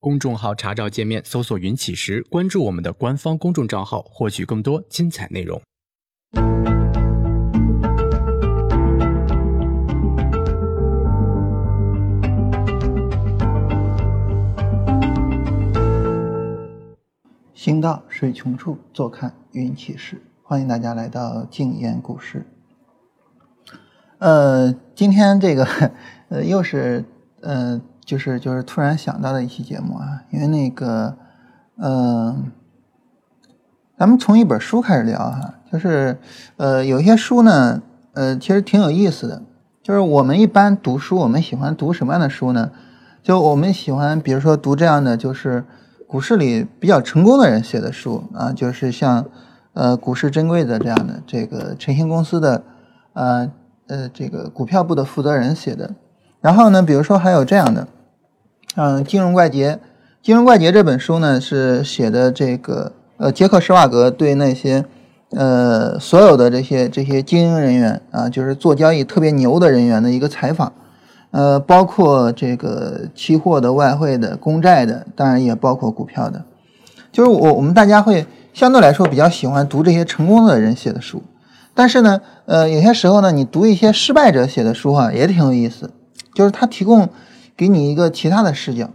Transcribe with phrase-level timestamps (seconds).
[0.00, 5.60] 公众号查找界面搜索“云起时”，关注我们的官方公众账号，获取更多精彩内容。
[17.52, 20.22] 行到水穷处，坐看云起时。
[20.44, 22.46] 欢迎大家来到静言股市。
[24.18, 25.64] 呃，今天这个
[26.28, 27.04] 呃又是
[27.40, 31.14] 呃就是就是突然想到的一期节目啊，因为那个
[31.76, 32.34] 呃，
[33.98, 36.18] 咱们从一本书开始聊哈，就是
[36.56, 37.82] 呃有些书呢，
[38.14, 39.42] 呃其实挺有意思的，
[39.82, 42.70] 就是我们一般读书，我们喜欢读什么样的书呢？
[43.22, 45.62] 就我们喜欢，比如说读这样的，就是
[46.06, 49.26] 股市里比较成功的人写的书啊，就是像
[49.74, 52.64] 呃股市珍贵的这样的这个晨星公司的
[53.12, 53.52] 呃
[53.88, 55.94] 呃这个股票部的负责人写的。
[56.40, 57.86] 然后呢，比如说还有这样的，
[58.76, 59.72] 嗯，《金融怪杰》，
[60.22, 64.84] 《金融怪杰》这本书呢是写的这个呃杰克施瓦格对那些
[65.30, 70.72] 呃所有的这些这些精英人员啊，就是做交易特别牛的人员的一个采访。
[71.30, 76.42] 呃，包括这个期货的、外汇的、公债的，当然也包括股票的。
[77.12, 81.22] 就是我我们大家会相对来说比较喜欢读这些成功的人写的书，
[81.74, 85.90] 但是呢，呃，有些时候呢，你读一些失败者写的书啊，也挺有意思。
[86.34, 87.08] 就是他提供
[87.58, 88.88] 给你一个其他的视角。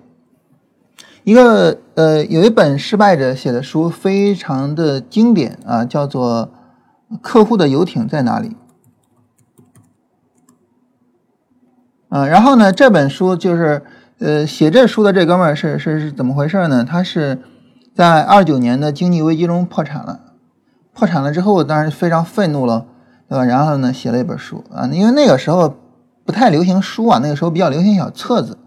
[1.26, 6.50] 一个呃，有一本失败者写的书非常的经典啊，叫做
[7.22, 8.50] 《客户的游艇在哪里》。
[12.08, 13.84] 啊，然后呢，这本书就是，
[14.20, 16.86] 呃，写这书的这哥们儿是是是怎么回事呢？
[16.86, 17.40] 他是
[17.94, 20.20] 在二九年的经济危机中破产了，
[20.94, 22.86] 破产了之后，当然非常愤怒了，
[23.28, 23.44] 对吧？
[23.46, 25.76] 然后呢，写了一本书啊，因为那个时候
[26.26, 28.58] 不太流行书啊，那个时候比较流行小册子。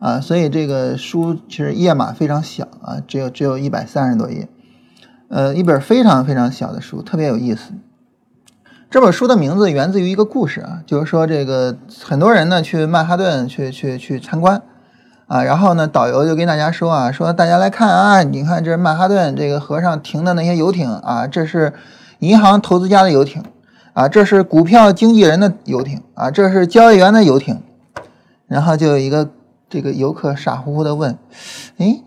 [0.00, 4.48] 啊，所以这个书其实页码非常小啊，只有只有一百三十多页，
[5.28, 7.72] 呃，一本非常非常小的书，特别有意思。
[8.90, 14.60] 这本书的名字源自于一个故事啊，就是说这个很多人呢去曼哈顿去去去参观。
[15.26, 21.72] 啊，然后呢导游就跟大家说啊，说大家来看啊，你看这曼哈顿这个河上停的那些游艇啊，这是
[22.18, 23.42] 银行投资家的游艇。
[23.94, 27.62] 啊，这是股票经纪人的游艇啊，这是交易员的游艇。
[28.46, 29.30] 然后就有一个
[29.70, 31.16] 这个游客傻乎乎的问，
[31.78, 32.02] 哎，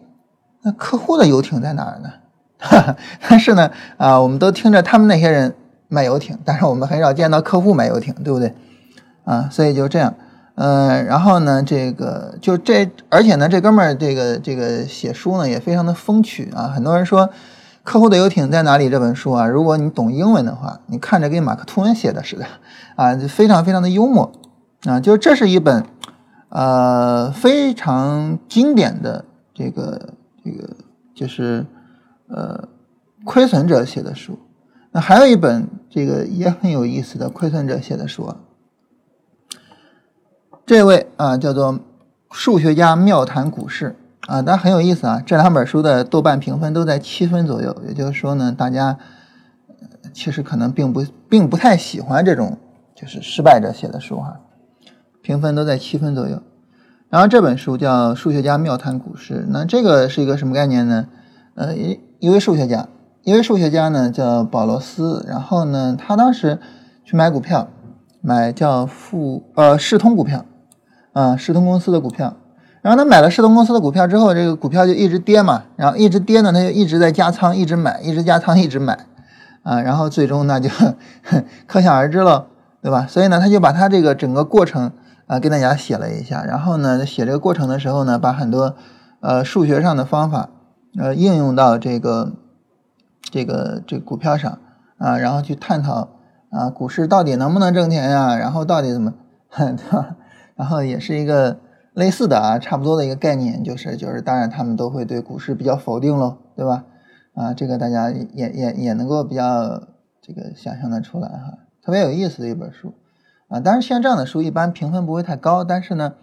[0.62, 2.96] 那客户的游艇在哪儿呢？
[3.28, 5.56] 但是呢啊，我们都听着他们那些人。
[5.90, 8.54] 卖游艇，但是我们很少见到客户卖游艇，对不对？
[9.24, 10.14] 啊，所以就这样，
[10.56, 16.68] 嗯，然后呢，这个就这，而且呢，这哥们儿这个这个写书呢也非常的风趣啊。
[16.76, 17.26] 很多人说
[17.88, 22.46] 《客户的游艇在哪里》这本书啊，如果你懂英文的话，你看着跟马克吐温写的似的
[22.98, 24.30] 啊，就非常非常的幽默
[24.84, 25.00] 啊。
[25.00, 25.86] 就这是一本
[26.50, 30.10] 呃非常经典的这个
[30.44, 30.70] 这个
[31.16, 31.66] 就是
[32.28, 32.68] 呃
[33.24, 34.38] 亏损者写的书。
[34.92, 38.36] 那还有一本这个也很有意思的亏损者写的书，
[40.66, 41.80] 这位啊叫做
[42.32, 43.96] 数学家妙谈股市
[44.28, 45.22] 啊，但很有意思啊。
[45.26, 48.98] 这两本书的豆瓣评分都在七分左右，也就是说呢，大家
[50.14, 52.58] 其实可能并不并不太喜欢这种
[52.94, 54.40] 就是失败者写的书哈，
[55.24, 56.42] 评分都在七分左右。
[57.10, 61.08] 然后这本书叫《数学家妙谈股市》，那这个是一个什么概念呢？
[61.56, 62.88] 呃，一一位数学家。
[63.24, 66.60] 一位数学家呢叫保罗斯，然后呢，他当时
[67.04, 67.68] 去买股票，
[68.22, 70.46] 买叫富呃世通股票，
[71.12, 72.38] 啊世通公司的股票，
[72.88, 78.98] 然后他买了世通公司的股票之后，这个股票就一直跌嘛，然后一直跌呢，他就一直在加仓，一直买，一直加仓，一直买，
[79.64, 80.70] 啊，然后最终呢就
[81.68, 82.48] 可想而知了，
[82.82, 83.06] 对吧？
[83.06, 84.94] 所以呢，他就把他这个整个过程
[85.26, 88.74] 啊跟大家写了一下，然后呢写这个过程的时候呢，把很多
[89.20, 90.48] 呃数学上的方法
[90.98, 92.32] 呃应用到这个。
[93.30, 94.58] 这个这股票上
[94.98, 96.08] 啊，然后去探讨
[96.50, 98.38] 啊，股市到底能不能挣钱呀？
[98.38, 99.14] 然后到底怎么，
[99.52, 100.16] 对吧？
[100.56, 101.58] 然后也是一个
[101.98, 106.86] 类似的啊，差不多的一个概念，就是就是，当然他们都会对股市比较否定喽，对吧？
[107.34, 109.82] 啊，这个大家也也也能够比较
[110.22, 112.94] 这个想象的出来哈，特别有意思的一本书
[113.48, 113.60] 啊。
[113.60, 116.14] 当然，像这样的书一般评分不会太高，但是呢，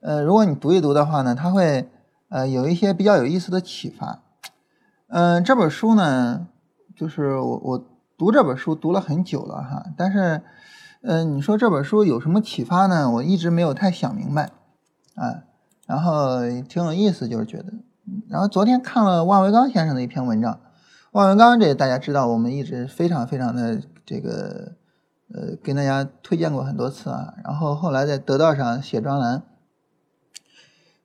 [0.00, 1.88] 呃，如果你读一读的话呢，它会
[2.28, 4.22] 呃有一些比较有意思的启发。
[5.06, 6.48] 嗯，这本书呢，
[6.96, 7.86] 就是我我
[8.18, 10.42] 读这本书读了很久了哈，但是，
[11.02, 13.08] 嗯，你说这本书有什么启发呢？
[13.08, 14.50] 我一直没有太想明白，
[15.14, 15.44] 啊，
[15.86, 17.72] 然后挺有意思，就是觉得，
[18.28, 20.60] 然后昨天看了万维刚先生的一篇文章，
[21.12, 24.72] 万维刚这大家知道，我们一直非常非常的这个，
[25.34, 29.42] 呃，跟大家推荐过很多次啊，然后后来在得道上写专栏。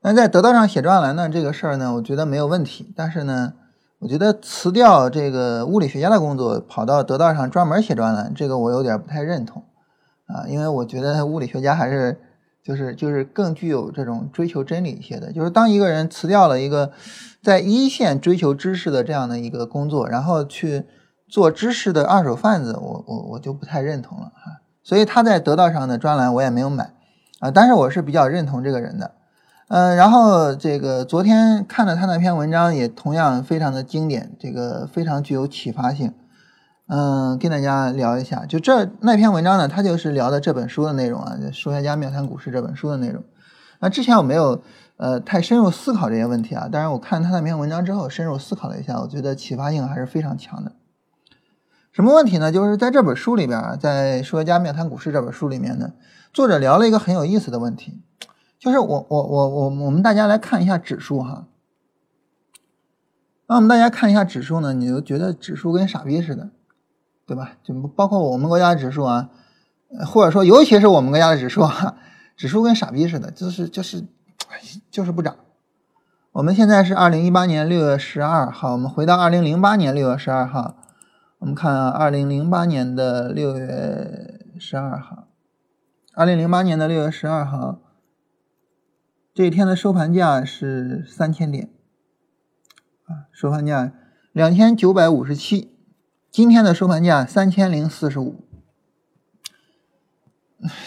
[0.02, 2.94] 那在得道上写专栏呢，这个事儿呢，我觉得没有问题。
[2.96, 3.54] 但是呢，
[4.00, 9.66] 我觉得辞掉这个物理学家的工作，跑到得道上专门写专栏，这个我有点不太认同
[10.28, 12.22] 啊，因为我觉得物理学家还是
[12.68, 15.32] 就是就是更具有这种追求真理一些的。
[15.32, 16.92] 就是当一个人辞掉了一个
[17.42, 20.84] 在一线追求知识的这样的一个工作，然后去
[21.30, 24.62] 做知识的二手贩子，我我我就不太认同了哈。
[24.84, 26.92] 所以他在得道上的专栏我也没有买
[27.40, 29.12] 啊，但是我是比较认同这个人的。
[29.70, 36.14] 嗯，然后这个昨天看了他那篇文章，也同样非常的经典，这个非常具有启发性。
[36.88, 43.22] 嗯，跟大家聊一下，就这那篇文章呢，他就是聊的这本书的内容啊，《数学家妙谈股市》这本书的内容。
[43.80, 44.62] 那之前我没有
[44.96, 50.72] 呃太深入思考这些问题啊，但是我看他那篇文章之后，深入思考了一下，我觉得启发性还是非常强的。
[51.92, 52.52] 什么问题呢？
[52.52, 55.92] 就是在这本书里边啊，在《数学家妙谈股市》这本书里面呢，
[56.32, 58.02] 作者聊了一个很有意思的问题。
[58.60, 61.48] 就是我我我我我们大家来看一下指数哈，
[63.48, 66.50] 那我们大家看一下指数呢，你就觉得指数跟傻逼似的，
[67.28, 67.58] 对吧？
[67.62, 69.30] 就包括我们国家的指数啊，
[70.06, 71.98] 或者说尤其是我们国家的指数啊，
[72.38, 74.06] 指数跟傻逼似的，就是就是
[74.90, 75.36] 就是不涨。
[76.32, 80.78] 我们现在是二零一八年六月十二号，我们回到二零零八年六月十二号，
[81.40, 85.28] 我们看二零零八年的六月十二号，
[86.14, 87.80] 二零零八年的六月十二号。
[89.34, 91.70] 这一天的收盘价是三千点，
[93.06, 93.92] 啊，收盘价
[94.32, 95.77] 两千九百五十七。
[96.38, 98.44] 今天的收盘价三千零四十五，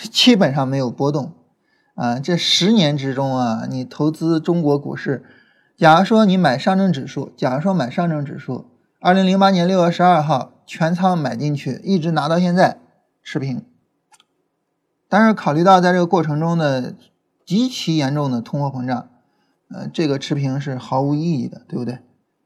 [0.08, 1.32] 基本上没有波动。
[1.96, 5.24] 啊，这十年之中啊，你投资中国股市，
[5.76, 8.66] 假如说你买上证指数，假如说买上证指数，
[9.00, 12.78] 二零零八年六月十二号全仓买进去，一直拿到现在
[13.20, 13.64] 持平。
[15.08, 16.94] 但是考虑到在这个过程中的。
[17.44, 19.08] 极其严重的通货膨胀，
[19.70, 21.98] 呃，这个持平是毫无意义的，对不对？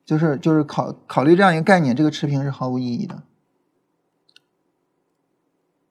[0.05, 3.23] 就是就是考考虑这样一个概念，这个持平是毫无意义的。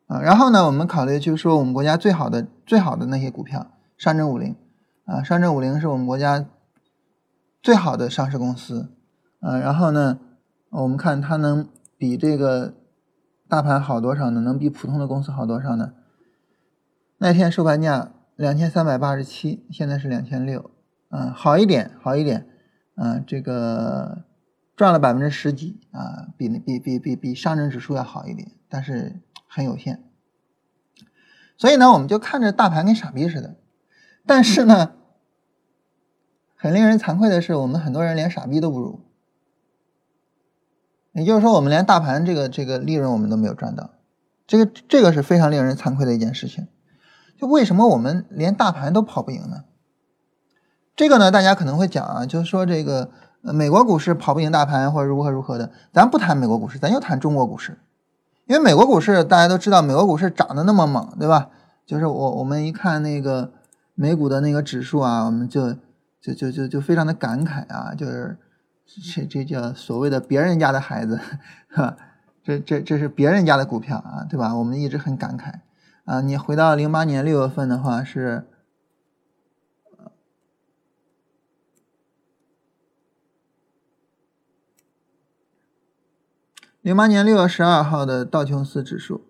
[0.07, 4.55] 啊，然后呢，我们考虑就是说我们国家最好的最好的那些股票，上证五零，
[5.05, 6.45] 啊，上证五零是我们国家
[7.61, 8.89] 最好的上市公司，
[9.39, 10.19] 啊，然后呢，
[10.69, 11.67] 我们看它能
[11.97, 12.73] 比这个
[13.47, 14.41] 大盘好多少呢？
[14.41, 15.93] 能比普通的公司好多少呢？
[17.17, 18.11] 那天收盘价。
[18.35, 20.71] 两千三百八十七，现在是两千六，
[21.11, 22.47] 嗯，好一点，好一点，
[22.95, 24.25] 嗯，这个
[24.75, 30.03] 赚了百分之十几啊，比比比比比上证指数要好一点，但是很有限。
[31.57, 33.55] 所以呢，我们就看着大盘跟傻逼似的，
[34.25, 34.93] 但是呢，
[36.55, 38.99] 很令人惭愧的是，我们很多人连傻逼都不如。
[41.13, 43.91] 也就是说，我们连大盘这个这个利润我们都没有赚到，
[44.47, 46.67] 这个这个是非常令人惭愧的一件事情。
[47.37, 49.65] 就为什么我们连大盘都跑不赢呢？
[50.95, 53.09] 这个呢，大家可能会讲啊，就是说这个
[53.41, 55.71] 美国股市跑不赢大盘或者如何如何的。
[55.91, 57.77] 咱不谈美国股市，咱就谈中国股市。
[58.45, 61.49] 因为美国股市大家都知道，美国股市涨得那么猛，对吧？
[61.85, 63.51] 就是我我们一看那个
[63.95, 65.73] 美股的那个指数啊，我们就
[66.21, 68.37] 就就就就非常的感慨啊，就是
[69.15, 71.19] 这这叫所谓的别人家的孩子，
[71.73, 71.97] 哈，
[72.43, 74.53] 这这这是别人家的股票啊，对吧？
[74.55, 75.53] 我们一直很感慨。
[76.05, 78.45] 啊，你回到零八年六月份的话是，
[86.83, 89.25] 零八年六月十二号的道琼斯指数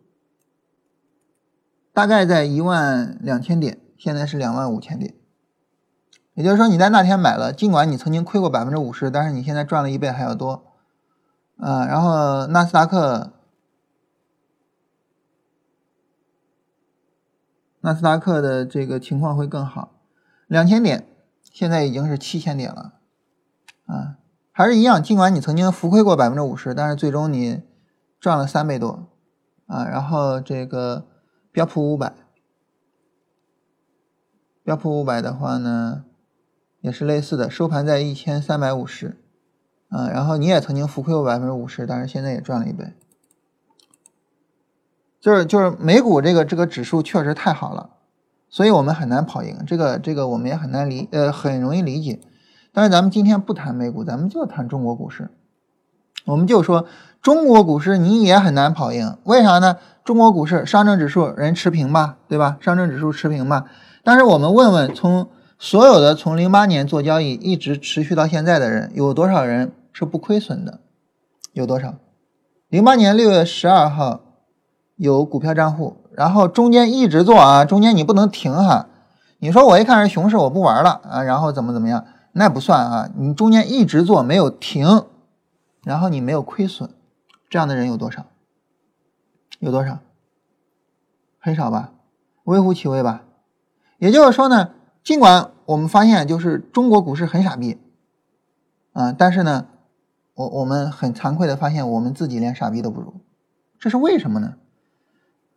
[1.94, 5.14] 大概在一万两千点，现在是两万五千点，
[6.34, 10.74] 也就是说你在那天买了，尽管你曾经亏过百分之五十，但是你现在赚了一倍还要多。
[11.58, 13.34] 啊，然后纳斯达克。
[17.82, 20.00] 纳斯达克的这个情况会更好，
[20.48, 21.08] 两千点
[21.44, 22.94] 现在已经是七千点了，
[23.86, 24.18] 啊，
[24.54, 25.02] 还是一样。
[25.02, 27.64] 尽管你曾经浮亏过百分之五十，但是最终你
[28.20, 29.08] 赚了三倍多，
[29.66, 31.08] 啊，然后这个
[31.52, 32.14] 标普五百，
[34.64, 36.06] 标普五百的话呢，
[36.82, 39.18] 也是类似的，收盘在一千三百五十，
[39.90, 42.94] 啊，然后你也曾经浮亏过百分之五十，但是现在也赚了一倍。
[45.20, 47.90] 就是就是美股这个这个指数确实太好了，
[48.50, 49.64] 所以我们很难跑赢。
[49.66, 52.20] 这个这个我们也很难理呃很容易理解。
[52.74, 55.30] 但是咱们今天不谈美股，咱们就谈中国股市。
[56.26, 56.86] 我们就说
[57.22, 59.78] 中国股市你也很难跑赢，为啥呢？
[60.04, 62.58] 中国股市上证指数人持平吧，对吧？
[62.60, 63.66] 上证指数持平吧。
[64.04, 70.80] 但是我们问问，从所有的从零八年做交易一直持续到现在的人，有多少人是不亏损的？
[71.54, 71.94] 有多少？
[72.70, 74.22] 零八年六月十二号。
[74.96, 78.86] 有股票账户，然后中间一直做啊，中间你不能停哈，
[79.40, 83.10] 你说我一看是熊市，我不玩了啊，然后怎么怎么样，那不算啊。
[83.16, 85.06] 你中间一直做没有停，
[85.84, 86.90] 然后你没有亏损，
[87.50, 88.26] 这样的人有多少？
[89.60, 90.00] 有多少？
[91.40, 91.94] 很少吧，
[92.44, 93.24] 微乎其微吧。
[93.98, 94.72] 也就是说呢，
[95.04, 97.80] 尽管我们发现就是中国股市很傻逼
[98.92, 99.68] 啊，但是呢，
[100.34, 103.22] 我我们很惭愧的发现，我们自己连傻逼都不如，
[103.80, 104.56] 这是为什么呢？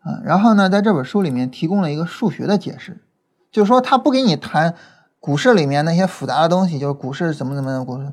[0.00, 3.04] 啊，然后呢，在这本书里面提供了一个数学的解释，
[3.50, 4.76] 就是说他不给你谈
[5.21, 8.13] 股市里面那些复杂的东西，就是股市怎么怎么样，股市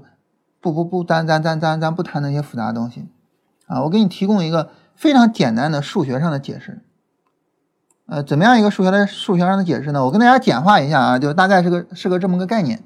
[0.59, 3.07] 不不不，咱咱咱咱咱不谈那些复杂的东西，
[3.67, 6.81] 啊，我给你提供一个非常简单的数学上的解释，
[8.07, 10.05] 呃，怎么样一个数学的数学上的解释呢？
[10.05, 12.83] 我跟大家简化一下啊，就大概是个是个这么个概念，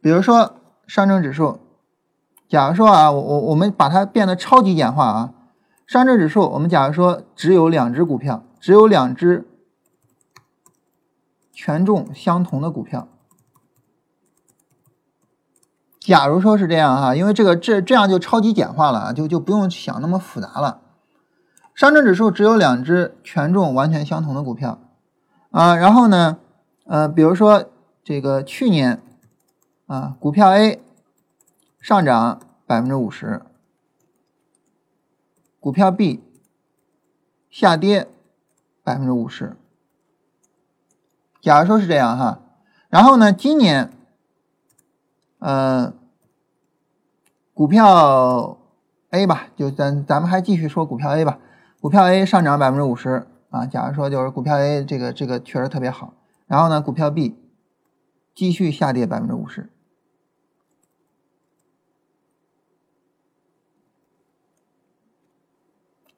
[0.00, 0.56] 比如说
[0.86, 1.60] 上证指数，
[2.48, 5.32] 假如说啊，我我我们把它变得超级简化啊。
[5.86, 9.46] 上证指数，我们假如说只有两只股票，只有两只
[11.54, 13.08] 权重相同的股票。
[16.00, 20.82] 假如说是这样哈，因为这个这这样就超级简化了啊，就就不用想那么复杂了。
[21.74, 24.78] 上证指数只有两只权重完全相同的股票
[25.50, 26.38] 啊，然后呢，
[26.84, 27.64] 呃，比如说
[28.02, 29.02] 这个去年
[29.86, 30.82] 啊，股票 A
[31.80, 33.42] 上涨百分之五十。
[35.58, 36.22] 股票 B
[37.48, 38.06] 下跌
[38.82, 39.56] 百分之五十，
[41.44, 42.40] 假如说是这样哈，
[42.88, 43.92] 然后呢，今年，
[45.40, 45.92] 呃，
[47.52, 48.56] 股票
[49.10, 51.38] A 吧，就咱咱们还继续说股票 A 吧，
[51.82, 56.14] 股票 A 上涨百分之五十啊，假如说就是股票 A 这个这个确实特别好，
[56.46, 57.38] 然后呢，股票 B
[58.34, 59.68] 继续下跌百分之五十。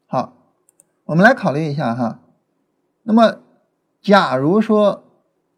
[0.07, 0.35] 好，
[1.07, 2.21] 我们来考虑一下哈。
[3.03, 3.41] 那么，
[4.01, 5.03] 假如说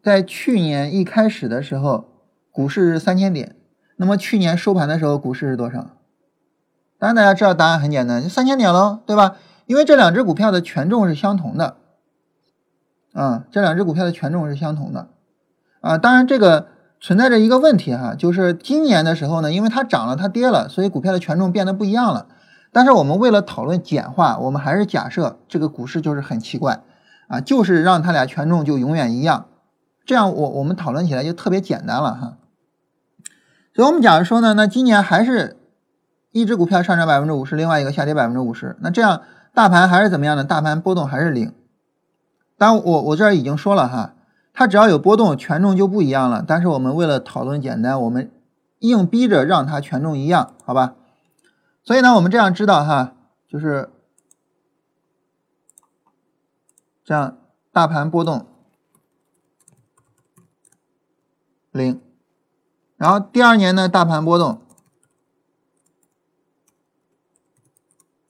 [0.08, 2.06] 在去年一开始的时候，
[2.50, 3.54] 股市是三千点，
[3.98, 5.90] 那么去年收盘的时候股市是多少？
[6.98, 9.36] 当然大家知道答案很简单，就三千点喽，对吧？
[9.66, 11.76] 因为这两只股票的权重是相同的，
[13.12, 15.10] 啊，这两只股票的权重是相同的，
[15.82, 22.26] 啊，当然这个存在着一个问题哈，就是今年的时候呢，因为它涨了，它跌了，所以股票的权重变得不一样了。
[22.72, 26.82] 但是我们为了讨论简化，我们还是假设这个股市就是很奇怪
[27.28, 29.46] 啊，就是让它俩权重就永远一样，
[30.08, 32.38] 这样我我们讨论起来就特别简单了哈。
[33.74, 35.58] 所以我们假如说呢，那今年还是
[36.30, 39.20] 一只股票上涨百分之五十，另外一个下跌百分之五十，那这样
[39.52, 40.44] 大盘还是怎么样呢？
[40.44, 41.52] 大盘波动还是零。
[42.56, 44.14] 当然我我这儿已经说了哈，
[44.54, 46.42] 它只要有波动，权重就不一样了。
[46.44, 48.32] 但是我们为了讨论简单，我们
[48.78, 50.94] 硬逼着让它权重一样，好吧？
[51.84, 53.12] 所以呢，我们这样知道哈，
[53.46, 53.90] 就是
[57.04, 57.36] 这样，
[57.72, 58.46] 大盘波动
[61.70, 62.00] 零，
[62.96, 64.60] 然后第二年呢，大盘波动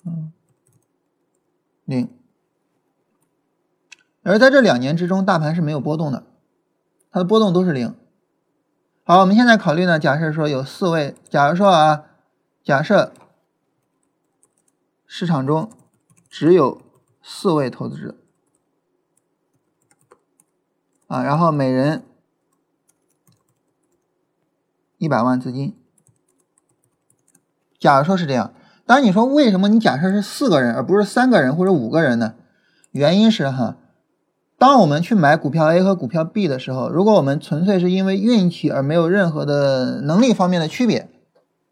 [0.04, 0.32] 嗯
[1.84, 2.08] 零，
[4.22, 6.26] 而在这两年之中，大盘是没有波动的，
[7.10, 7.94] 它的波动都是零。
[9.04, 12.04] 好，我们现在考虑呢，假设说有四位，假如说啊，
[12.62, 13.12] 假设。
[15.10, 15.72] 市场中
[16.28, 16.82] 只有
[17.22, 18.14] 四位投资者
[21.06, 22.04] 啊，然后每人
[24.98, 25.74] 一百万资金。
[27.78, 28.52] 假如说是这样，
[28.84, 32.34] 当然你说为什么你假设是四个人而不是三个人或者五个人呢？
[32.90, 33.76] 原因是哈，
[34.58, 41.08] 当我们去买股票 A 和股票 B 的时候，如果我们纯粹是因为运气而没有任何的能力方面的区别，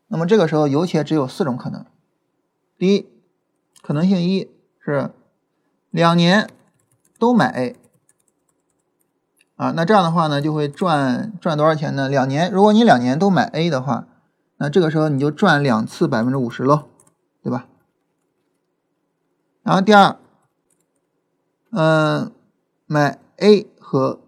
[0.09, 1.85] 那么这个时候有且只有四种可能：
[2.78, 3.06] 第一。
[3.83, 4.50] 可能性一
[4.85, 5.11] 是
[5.90, 6.50] 两年
[7.21, 7.76] 都买 A
[9.56, 12.08] 啊，那这样的话呢，就会赚赚多少钱呢？
[12.08, 14.06] 两年，如果你两年都买 A 的话，
[14.58, 16.88] 那这个时候你就赚两次百分之五十喽，
[17.42, 17.66] 对吧？
[19.62, 20.18] 然后第二，
[21.70, 22.30] 嗯，
[22.86, 24.20] 买 A 和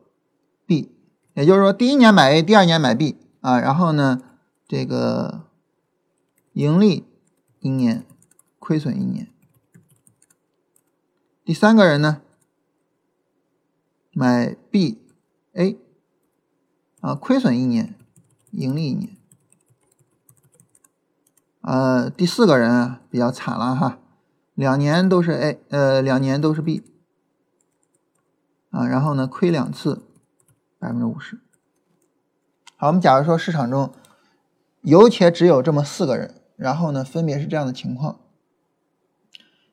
[0.66, 0.90] B，
[1.35, 4.23] 也就是说第一年买 A，第二年买 B 啊，然后呢，
[4.66, 5.42] 这个
[6.54, 7.06] 盈利
[7.61, 8.04] 一年，
[8.58, 9.28] 亏损一年。
[11.44, 12.23] 第三个人呢，
[14.12, 14.99] 买 B
[15.59, 15.77] A
[17.00, 17.97] 啊，亏损一年，
[18.53, 19.17] 盈利一年。
[21.62, 23.99] 呃，第四个人啊比较惨了哈，
[24.55, 26.85] 两年都是 A，呃，两年都是 B
[28.71, 30.03] 啊，然后呢亏两次，
[30.79, 31.41] 百分之五十。
[32.77, 33.93] 好，我们假如说市场中
[34.83, 38.21] 有且只有这么四个人，然后呢分别是这样的情况。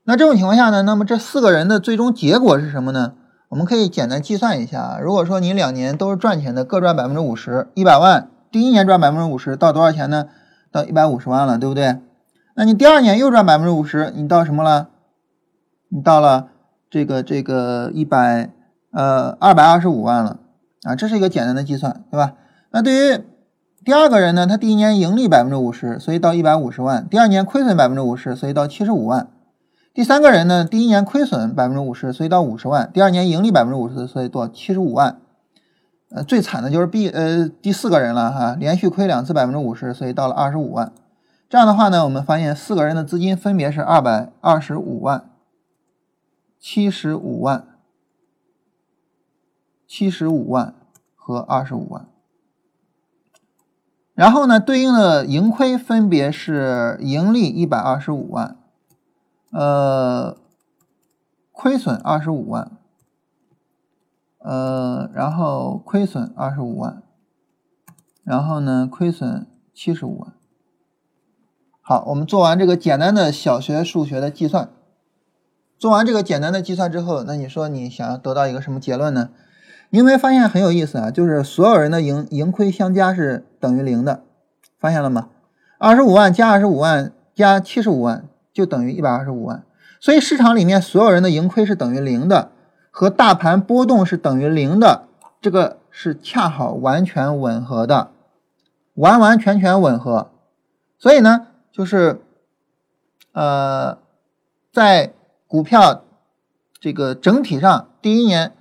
[0.06, 0.82] 那这种情况下呢？
[0.82, 3.16] 那么这四个人的最终结果是什么呢？
[3.56, 10.28] 我们可以简单计算一下，如果说你两年都是赚钱的，各赚百分之五十，一百万，第一年赚百分之五十，到多少钱呢？
[10.74, 12.02] 到一百五十万了，对不对？
[12.58, 14.90] 那你第二年又赚百分之五十，你到什么了？
[15.88, 16.50] 你到了
[16.90, 18.50] 这个这个一百
[18.92, 20.40] 呃二百二十五万了
[20.84, 22.34] 啊，这是一个简单的计算，对吧？
[22.72, 23.24] 那对于
[23.86, 29.30] 第二个人呢，他第一年盈利百分之五十，所以到一百五十万；第二年亏损百分之五十，所以到七十五万。
[29.96, 35.22] 第三个人呢，第一年亏损百分之五十，所以到五十万；第二年盈利百分之五十，所以到七十五万。
[36.10, 40.92] 呃，最惨的就是 B 呃第四个人了哈，连续亏两次百分之五十，所以到了二十五万。
[41.48, 45.30] 这样的话呢，我们发现四个人的资金分别是二百二十五万、
[46.60, 47.66] 七十五万、
[49.88, 50.76] 七十五万
[51.16, 52.06] 和二十五万。
[54.14, 58.58] 然后呢，对应的盈亏分别是盈利一百二十五万，
[59.58, 60.36] 呃，
[61.54, 62.72] 亏损二十五万，
[64.40, 67.02] 呃，然后亏损二十五万，
[68.26, 70.34] 然后呢，亏损七十五万。
[71.80, 74.68] 好，我们做完这个简单的小学数学的计算，
[75.80, 79.30] 做完这个简单的计算之后，那你说你想要得到一个什么结论呢？
[79.92, 81.10] 你有没有发现很有意思啊？
[81.10, 84.26] 就是所有人的盈盈亏相加是等于零的，
[84.78, 85.30] 发现了吗？
[85.78, 89.64] 二十五万加二十五万加七十五万就等于一百二十五万，
[90.00, 92.50] 所以市场里面所有人的盈亏是等于零的，
[92.90, 95.04] 和大盘波动是等于零的，
[95.42, 98.12] 这个是恰好完全吻合的，
[98.94, 100.32] 完完全全吻合。
[100.98, 102.22] 所以呢，就是
[103.34, 103.98] 呃，
[104.72, 105.12] 在
[105.48, 106.04] 股票
[106.80, 108.54] 这个整体上第一年。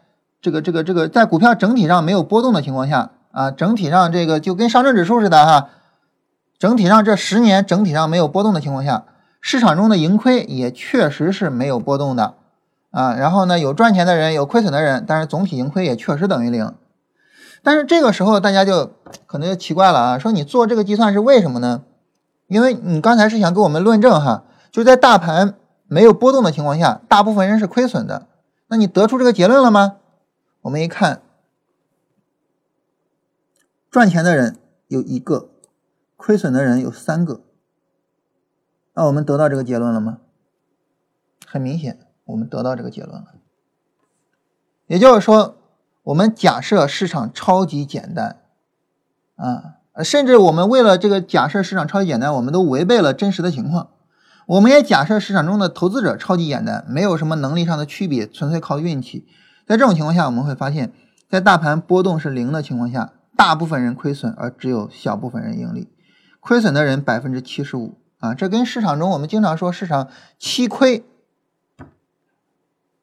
[0.45, 5.71] 这个这个这个，在股票整体上没有波动的情况下啊，整体上这个就跟上证指数似的哈，
[6.59, 9.05] 整体上这十年整体上没有波动的情况下，
[9.47, 12.37] 市场中的盈亏也确实是没有波动的
[12.91, 13.15] 啊。
[13.15, 16.73] 然后呢，有赚钱的人，有亏损的人，但是总体盈亏也确实等于零。
[17.63, 18.93] 但是这个时候大家就
[19.27, 21.83] 可能就奇怪了啊，说你做这个计算是为什么呢？
[22.47, 25.53] 因为你刚才是想给我们论证哈，就在大盘
[25.89, 28.27] 没有波动的情况下，大部分人是亏损的。
[28.69, 29.97] 那你得出这个结论了吗？
[30.63, 31.21] 我们一看，
[33.91, 34.57] 赚钱的人
[34.89, 35.51] 有一个，
[36.17, 37.43] 亏损的人有三个。
[38.95, 40.19] 那我们得到这个结论了吗？
[41.47, 43.35] 很明显，我们得到这个结论了。
[44.87, 45.57] 也就是说，
[46.05, 48.41] 我们假设市场超级简单，
[49.37, 53.91] 啊，甚至我们为了这个假设市场超级简单，我们都违背了真实的情况。
[54.47, 59.27] 我们也假设市场中的投资者超级简单，没有什么能力上的区别，纯粹靠运气。
[59.67, 60.93] 在这种情况下，我们会发现，
[61.31, 65.91] 在大盘波动是零的情况下，大部分人亏损，而只有小部分人盈利。
[66.41, 70.09] 亏损的人百分之七十五啊，这跟市场中我们经常说市场
[70.39, 71.05] 七亏，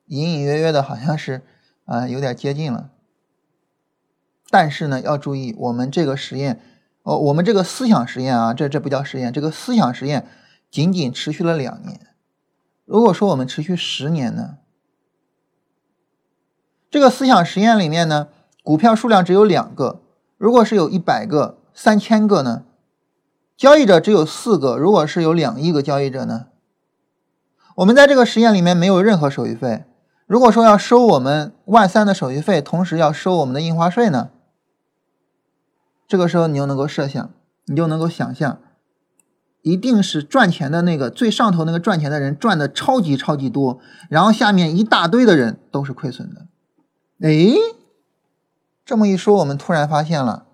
[0.07, 1.43] 隐隐约约的好像是
[1.85, 2.89] 啊有点接近了。
[4.49, 6.59] 但是呢，要注意，我们这个实验，
[7.03, 10.25] 哦，我们这个思想实验啊，这这不叫实验，这个思想实验
[10.71, 11.99] 仅仅持续了两年。
[12.85, 14.57] 如果说我们持续十年呢？
[16.89, 18.29] 这个思想实验里面呢，
[18.63, 20.01] 股票数量只有两个。
[20.39, 22.65] 如果是有一百个、三千个呢？
[23.61, 24.75] 交易者只有四个。
[24.75, 26.47] 如果是有两亿个交易者呢？
[27.75, 29.85] 我们在这个实验里面没有任何手续费。
[30.25, 34.31] 如果说要收我们万三的手续费，同时要收我们的印花税呢？
[36.07, 37.29] 这个时候你就能够设想，
[37.67, 38.57] 你就能够想象，
[39.61, 46.47] 一定是赚钱的那个最上头那个赚钱的人赚的超级超级多，然后下面一大堆的人都是亏损的。
[47.21, 47.53] 哎，
[48.83, 50.47] 这么一说，我们突然发现了，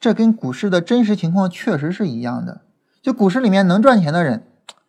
[0.00, 2.62] 这跟股市的真实情况确实是一样的。
[3.02, 4.46] 就股市里面能赚钱的人，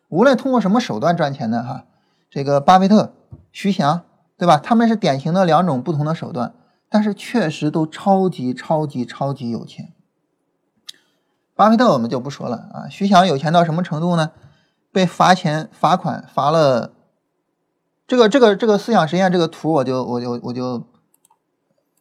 [0.08, 1.84] 无论通过什么手段赚钱的哈，
[2.30, 3.12] 这个巴菲特、
[3.50, 4.02] 徐翔，
[4.36, 4.56] 对吧？
[4.56, 6.54] 他们是典型的两种不同的手段，
[6.88, 9.92] 但是确实都超级超级超级有钱。
[11.54, 14.30] 巴菲特我们就不说了啊，徐翔有钱到什么程度呢？
[14.92, 16.92] 被罚钱罚款罚了，
[18.06, 20.86] 这个这个这个思想实验这个图，我就我就我就。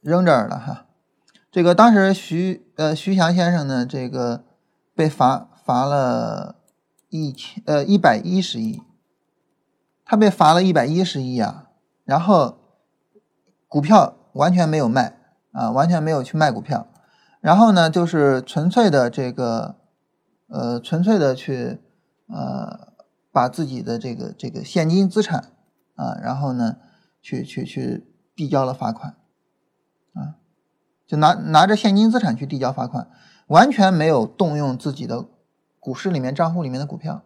[0.02, 0.86] 扔这儿了哈，
[1.52, 4.44] 这个当时徐呃徐翔先生呢，这个
[4.94, 6.58] 被罚罚了
[7.10, 8.84] 一千呃一百一十亿，
[10.06, 11.72] 他被罚了一百一十亿啊，
[12.06, 12.60] 然后
[13.68, 15.18] 股票完全没有卖
[15.52, 16.88] 啊，完全没有去卖股票，
[17.42, 19.78] 然后呢就是纯粹的这个
[20.50, 21.80] 呃纯粹的去
[22.28, 22.94] 呃
[23.32, 25.52] 把自己的这个这个现金资产
[25.96, 26.78] 啊，然后呢
[27.24, 29.16] 去去去递交了罚款。
[31.10, 33.08] 就拿拿着现金资产去递交罚款，
[33.48, 35.26] 完全没有动用自己的
[35.80, 37.24] 股市里面账户里面的股票，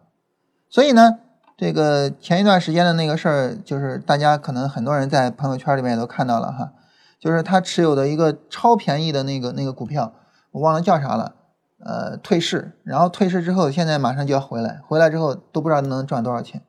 [0.70, 1.18] 所以呢，
[1.54, 6.72] 这个前一段时间的那个事儿，就是大家可能很多人在朋友圈里面也都看到了哈，
[7.20, 10.14] 就是他持有的一个超便宜的那个那个股票，
[10.52, 11.34] 我忘了叫啥了，
[11.80, 16.62] 呃，退市，然后退市之后，现在马上就要回来，回来之后都不知道能赚多少钱。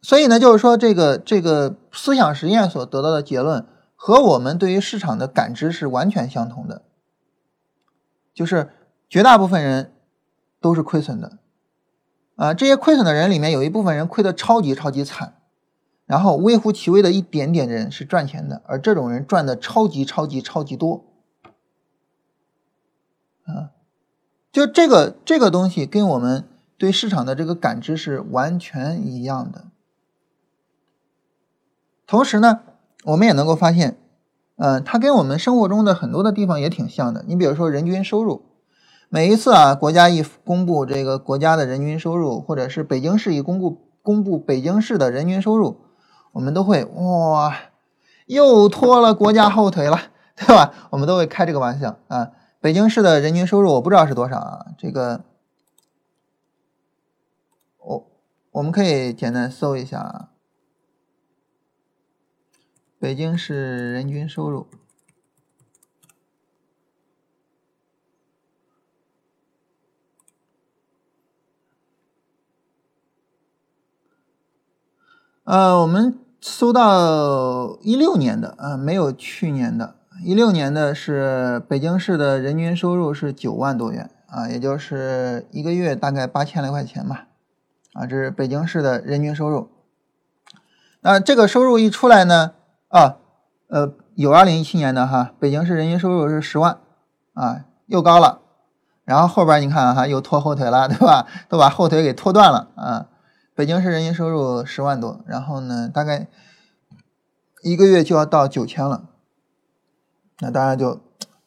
[0.00, 3.66] 所以呢，就是说这个这个思想实验所得到的结论
[4.04, 6.82] 和我们对于市场的感知是完全相同的，
[8.34, 8.70] 就是
[9.08, 9.92] 绝大部分人
[10.60, 11.38] 都是亏损的，
[12.34, 15.36] 啊，这些亏损的人里面有一部分人亏得超级超级惨，
[16.04, 21.04] 然后微乎其微的一点点人是赚钱的，而这种人赚的超级超级超级多，
[23.44, 23.70] 啊，
[24.50, 29.66] 就这个这个东西跟我们对市场的这个感知是完全一样的。
[32.04, 32.62] 同时呢，
[33.04, 33.98] 我们也能够发现，
[34.56, 37.24] 嗯，它跟我们生活中的很多的地方也挺像的。
[37.26, 38.42] 你比如说人均收入，
[39.08, 45.80] 每一次啊，国家一公布这个国家的人均收入，或者是北京市一公布公布北京市的人均收入，
[46.32, 47.54] 我们都会哇，
[48.26, 49.98] 又拖了国家后腿了，
[50.36, 50.72] 对吧？
[50.90, 52.30] 我们都会开这个玩笑啊。
[52.60, 55.24] 北京市的人均收入我不知道是多少啊，这个
[57.78, 58.06] 我
[58.52, 60.28] 我们可以简单搜一下啊。
[63.02, 64.68] 北京市人均收入，
[75.42, 79.96] 呃，我们搜到一六年的，啊，没有去年的。
[80.22, 87.26] 一六年的是北京市的人均收入是九万多元，啊，也就是一个月大概八千来块钱吧，
[87.94, 89.68] 啊，这是北京市的人均收入。
[91.00, 92.52] 那这个收入一出来呢？
[92.92, 93.16] 啊，
[93.68, 96.76] 呃，有二零一七年的哈，北京市人均收入是十万，
[97.32, 98.40] 啊，又高了，
[99.06, 101.26] 然后后边你看哈，又拖后腿了，对吧？
[101.48, 103.06] 都把后腿给拖断了啊。
[103.54, 106.28] 北京市人均收入十万多，然后呢，大概
[107.62, 109.04] 一个月就要到九千了，
[110.40, 111.00] 那当然就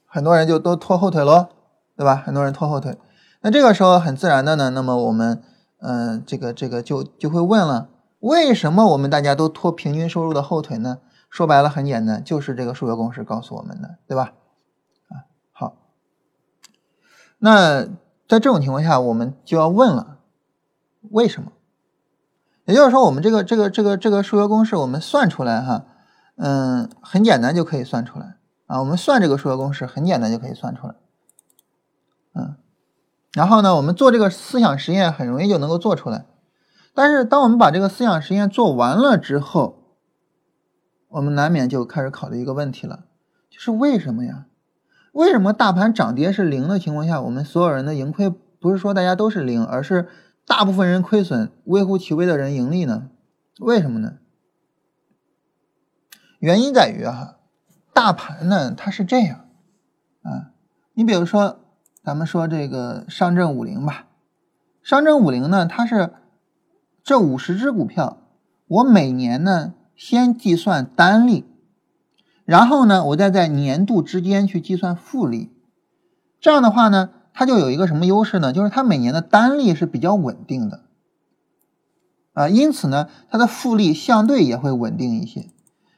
[0.07, 1.49] 很多人就都拖后腿喽，
[1.95, 2.15] 对吧？
[2.15, 2.97] 很多人拖后腿，
[3.41, 5.43] 那这个时候很自然的呢，那么我们，
[5.79, 7.89] 嗯，这个这个就就会问了，
[8.21, 10.97] 为什么我们大家都拖平均收入的后腿呢？
[11.35, 14.31] 说白了很简单，就是这个数学公式告诉我们的，对吧？
[15.09, 15.75] 啊，好。
[17.39, 20.19] 那在这种情况下，我们就要问了，
[21.11, 21.51] 为什么？
[22.63, 25.85] 也就是说，我们这个这个这个这个数学公式，我们算出来哈，
[26.37, 28.79] 嗯，很简单就可以算出来啊。
[28.79, 30.95] 我们算这个数学公式很简单就可以算出来，
[32.33, 32.55] 嗯。
[33.33, 36.25] 然后呢，我们做这个思想实验很容易就能够做出来。
[36.93, 39.84] 但是，当我们把这个思想实验做完了之后，
[41.07, 43.05] 我们难免就开始考虑一个问题了，
[43.49, 44.47] 就是为什么呀？
[45.13, 50.09] 为什么大盘涨跌是零的情况下，我们所有人的盈亏不是说大家都是零，而是
[50.45, 53.09] 大部分人亏损，微乎其微的人盈利呢？
[53.61, 54.17] 为什么呢？
[56.39, 57.37] 原因在于啊，
[57.93, 59.45] 大盘呢它是这样
[60.21, 60.51] 啊，
[60.93, 61.59] 你比如说
[62.03, 64.07] 咱们说这个上证五零吧，
[64.83, 66.13] 上证五零呢它是
[67.03, 68.17] 这五十只股票，
[68.67, 69.75] 我每年呢。
[69.95, 71.45] 先计算单利，
[72.43, 75.51] 然后呢，我再在年度之间去计算复利。
[76.41, 78.51] 这样的话呢，它就有一个什么优势呢？
[78.51, 80.81] 就是它每年的单利是比较稳定的，
[82.33, 85.47] 啊，因此呢，它的复利相对也会稳定一些。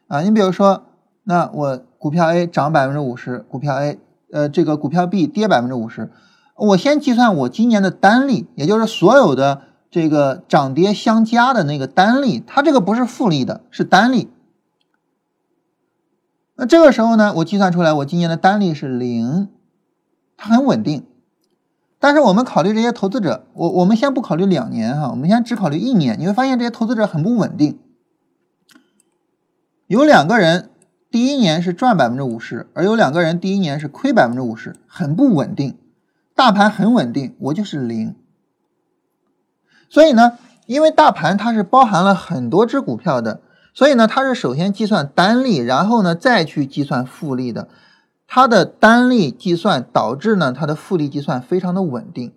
[0.07, 0.83] 啊，你比如说，
[1.23, 3.99] 那我股票 A 涨百分之五十，股票 A，
[4.31, 6.11] 呃，这个股票 B 跌百分之五十，
[6.55, 9.63] 我先计算我今年的单利，也就是所有的。
[9.89, 14.29] 这个涨跌相加的那个单利，它这个不是复利的，是单利。
[16.55, 19.47] 那这个时候呢，我计算出来，我今年的单利是零，
[20.35, 21.05] 它很稳定。
[21.99, 27.79] 但是我们考虑这些投资者，我我们先不考虑两年哈，我们先只考虑一年，你会发现这些投资者很不稳定。
[29.87, 30.69] 有两个人
[31.09, 35.77] 第一年是赚百分之五十，而有两个人第一年是亏百分之五十，很不稳定。
[36.35, 38.15] 大盘很稳定，我就是零。
[39.89, 43.41] 所以呢，因为大盘它是包含了很多只股票的，
[43.73, 47.67] 所以呢，它是首先计算单利，然后呢再去计算复利的。
[48.27, 52.33] 它的单利计算导致呢，它的复利计算非常的稳定。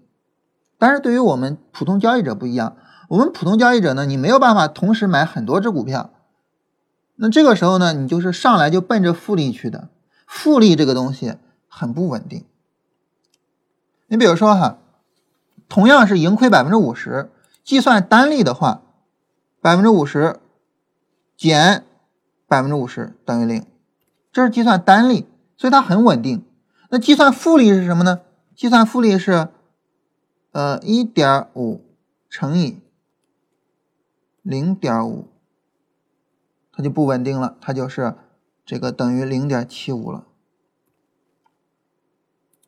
[0.78, 2.76] 但是对于我们普通交易者不一样，
[3.08, 6.10] 我们普通交易者呢，你没有办法同时买很多只股票。
[7.16, 9.88] 那这个时候呢，你就是上来就奔着复利去的，
[10.26, 11.34] 复利这个东西
[11.66, 12.44] 很不稳定。
[14.06, 14.78] 你比如说哈，
[15.68, 17.30] 同样是盈亏百分之五十。
[17.70, 18.82] 计算单利的话，
[19.60, 20.40] 百分之五十
[21.36, 21.84] 减
[22.48, 23.64] 百分之五十等于零，
[24.32, 26.44] 这是计算单利，所以它很稳定。
[26.88, 28.22] 那计算复利是什么呢？
[28.56, 29.50] 计算复利是，
[30.50, 31.84] 呃，一点五
[32.28, 32.80] 乘以
[34.42, 35.28] 零点五，
[36.72, 38.16] 它就不稳定了，它就是
[38.66, 40.24] 这个等于零点七五了。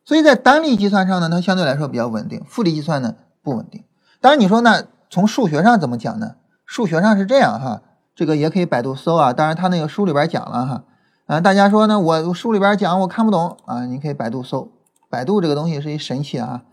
[0.05, 3.83] 所以在单例计算上呢，它相对来说比较稳定；复利计算呢不稳定。
[4.21, 6.37] 当然你说那从数学上怎么讲呢？
[6.65, 7.83] 数学上是这样哈，
[8.15, 9.31] 这个也可以百度搜啊。
[9.31, 10.85] 当然他那个书里边讲了哈，
[11.27, 14.71] 啊，大家说呢，我书里边讲我看不懂啊，你可以百度搜。
[15.11, 16.63] 百度这个东西是一神器啊，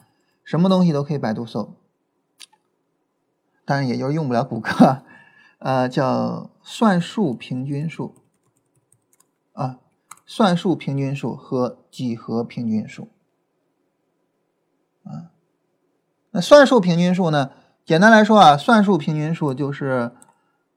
[0.42, 1.74] 什么东西都可以百度搜。
[3.66, 5.02] 当然也就是用不了谷歌，
[5.58, 8.14] 呃，叫算术平均数
[9.52, 9.80] 啊，
[10.24, 13.10] 算术平均数和几何平均数。
[15.04, 15.28] 啊，
[16.30, 17.50] 那算术平均数呢？
[17.84, 20.12] 简单来说啊，算术平均数就是，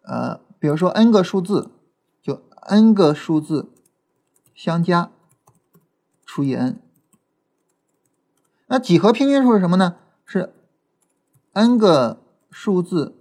[0.02, 1.72] 呃，比如说 n 个数字，
[2.22, 3.72] 就 n 个数字
[4.56, 5.12] 相加
[6.26, 6.80] 除以 n。
[8.68, 9.98] 那几何平均数是什么呢？
[10.26, 10.54] 是
[11.52, 13.16] n 个数字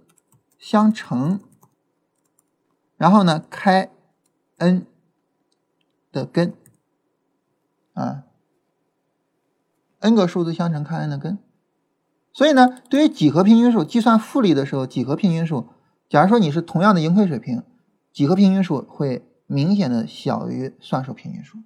[0.57, 1.39] 相乘，
[2.97, 3.91] 然后呢开
[4.57, 4.87] n
[6.11, 6.55] 的根
[7.93, 8.23] 啊。
[9.99, 11.37] n 个数字相乘开 n 的根，
[12.33, 15.67] 所以呢，对于几何平均数计算复利的时候，几何平均数，
[16.09, 17.61] 假如说你是同样的盈亏水平，
[18.11, 21.59] 几何平均数会明显的小于算术平均数。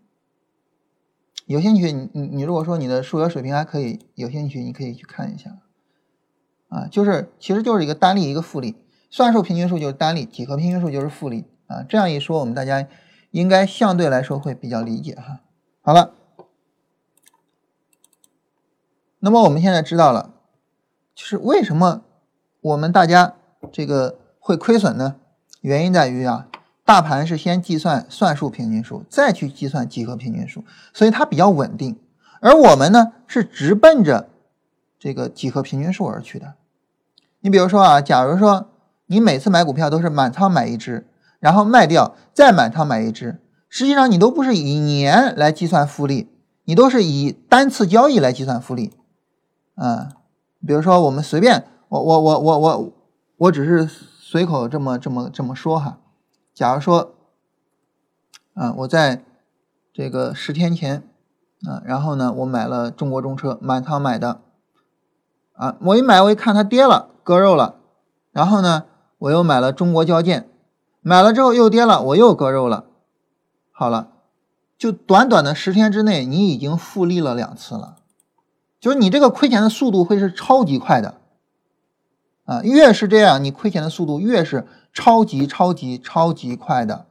[1.45, 5.57] 有兴趣，你你如果说你的数学水平还可以，有兴趣你可以去看一下，
[6.67, 8.75] 啊，就是其实就是一个单利一个复利，
[9.09, 11.83] 算术平均数就是单利，几何平均数就是复利啊。
[11.87, 12.85] 这样一说，我们大家
[13.31, 15.39] 应该相对来说会比较理解哈。
[15.81, 16.13] 好了。
[19.19, 20.35] 那么我们现在知道了，
[21.17, 22.03] 就是为什么
[22.61, 23.33] 我们大家
[23.71, 25.15] 这个会亏损呢？
[25.61, 26.47] 原因在于啊，
[26.85, 31.97] 大盘是先计算算术平均数，再去计算几何平均数，所以它比较稳定。
[32.39, 34.29] 而我们呢，是直奔着
[34.99, 36.53] 这个几何平均数而去的。
[37.39, 38.69] 你比如说啊，假如说
[39.07, 41.07] 你每次买股票都是满仓买一只，
[41.39, 46.29] 然后卖掉，再满仓买一只，实际上你都不是以年来计算复利，
[46.65, 48.93] 你都是以单次交易来计算复利。
[49.75, 50.11] 嗯，
[50.67, 52.93] 比如说我们随便，我我我我我
[53.37, 55.97] 我只是随口这么这么这么说哈。
[56.53, 57.13] 假如说，
[58.53, 59.23] 啊，我在
[59.93, 61.07] 这个十天前，
[61.65, 64.41] 啊，然后呢，我买了中国中车，满仓买的，
[65.53, 67.75] 啊，我一买我一看它跌了，割肉了，
[68.31, 68.83] 然后呢，
[69.19, 70.49] 我又买了中国交建，
[70.99, 72.87] 买了之后又跌了，我又割肉了，
[73.71, 74.09] 好了，
[74.77, 77.95] 就短短的十天之内，你已经复利了两次了。
[78.79, 81.15] 就是你这个亏钱的速度会是超级快的，
[82.45, 87.07] 啊，越是这样，你亏钱的速度越是超级超级超级快的，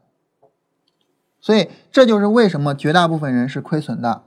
[1.41, 4.23] 所以这就是为什么绝大部分人是亏损的，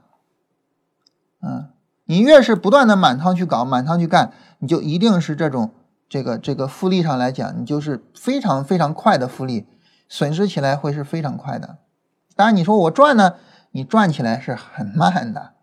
[1.42, 1.70] 嗯，
[2.04, 5.70] 你越是不断的满仓去搞，满仓去干，你就一定是这种
[6.08, 9.66] 这个这个复利上来讲，你就是非常非常快的复利，
[10.08, 11.78] 损失起来会是非常快的。
[12.36, 13.36] 当然你说我赚呢，
[13.70, 15.54] 你赚起来是很慢的。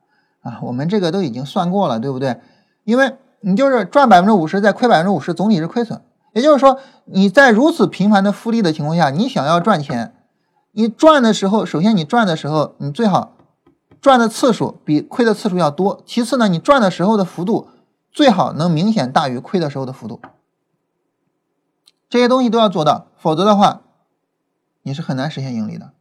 [0.48, 2.40] 啊，我们这个都已经算过了，对不对？
[2.86, 6.02] 因为你就是赚百分之五十，再亏百分之五十，总体是亏损。
[6.34, 10.14] 也就是说，你在如此频繁的复利的情况下，你想要赚钱，
[10.72, 13.34] 你赚的时候，首先你赚的时候，你最好
[14.00, 16.02] 赚的次数比亏的次数要多。
[16.06, 17.68] 其次呢，你赚的时候的幅度
[18.12, 20.22] 最好能明显大于亏的时候的幅度。
[22.10, 23.82] 这些东西都要做到，否则的话，
[24.84, 25.92] 你是很难实现盈利的。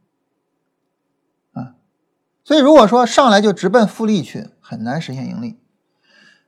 [2.47, 5.59] 所以，如果说上来就直奔复利去，很难实现盈利。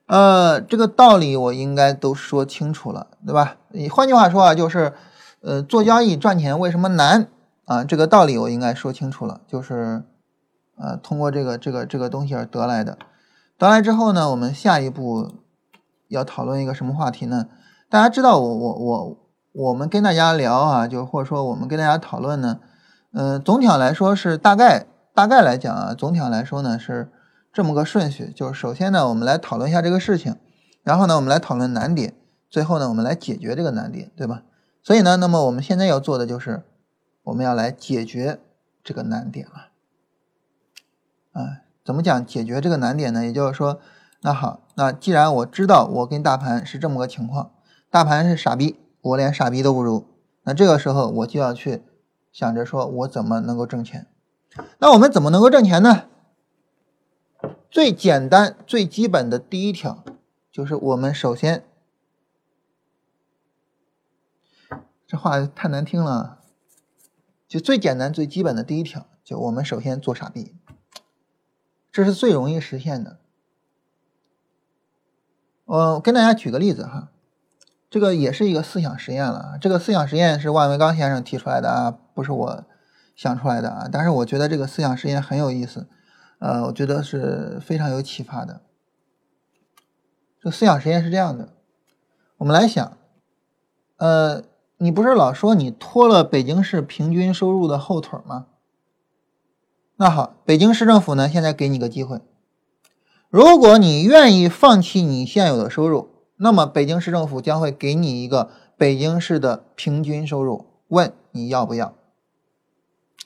[0.06, 3.58] 呃，这个道理我应该都说清楚了，对吧？
[3.72, 4.94] 你换句话说啊，就是，
[5.42, 7.28] 呃，做交易赚钱为什么难
[7.66, 7.84] 啊？
[7.84, 10.04] 这个道理我应该说清楚了，就是，
[10.78, 12.98] 呃，通过这个这个这个东西而得来的。
[13.58, 15.34] 得来之后呢，我们下一步
[16.08, 17.48] 要讨论一个什么话题呢？
[17.90, 19.18] 大家知道，我我我
[19.52, 22.62] 我们跟大家聊啊，就或者说我们跟大家讨论呢，
[23.12, 24.86] 嗯，总体上来说是大概。
[25.14, 27.12] 大概来讲啊，总体上来说呢是
[27.52, 30.36] 这么个顺序，就是首先呢我们来讨论一下这个事情，
[30.84, 32.14] 然后呢我们来讨论难点，
[32.50, 34.44] 最后呢我们来解决这个难点，对吧？
[34.82, 36.64] 所以呢，那么我们现在要做的就是
[37.24, 38.40] 我们要来解决
[38.82, 39.68] 这个难点了。
[41.34, 43.26] 啊，怎么讲解决这个难点呢？
[43.26, 43.80] 也就是说，
[44.22, 47.52] 那好，那既然我知道我跟大盘是这么个情况，
[47.92, 50.08] 大盘是傻逼，我连傻逼都不如，
[50.44, 51.84] 那这个时候我就要去
[52.32, 54.08] 想着说我怎么能够挣钱。
[54.80, 56.06] 那我们怎么能够挣钱呢？
[57.70, 60.04] 最简单、最基本的第一条
[60.52, 61.64] 就是我们首先，
[65.06, 66.40] 这话太难听了，
[67.48, 70.56] 就最简单、最基本的第一条，就我们首先做傻逼，
[71.92, 73.20] 这是最容易实现的。
[75.66, 77.12] 我跟大家举个例子哈，
[77.90, 79.60] 这个也是一个思想实验了。
[79.62, 82.66] 这个思想实验是万维钢先生提出来的啊，不是我
[83.20, 83.90] 想出来的啊。
[83.92, 85.90] 但是我觉得这个思想实验很有意思，
[86.40, 88.62] 呃，我觉得是非常有启发的。
[90.40, 91.50] 这思想实验是这样的，
[92.38, 92.98] 我们来想，
[93.98, 94.42] 呃，
[94.78, 98.46] 你不是老说你拖了北京市平均收入的后腿吗？
[99.98, 102.22] 那好，北京市政府呢，现在给你个机会，
[103.30, 111.94] 如果你愿意放弃你现有的收入，那么北京市政府将会给你一个北京市的平均收入，问你要不要？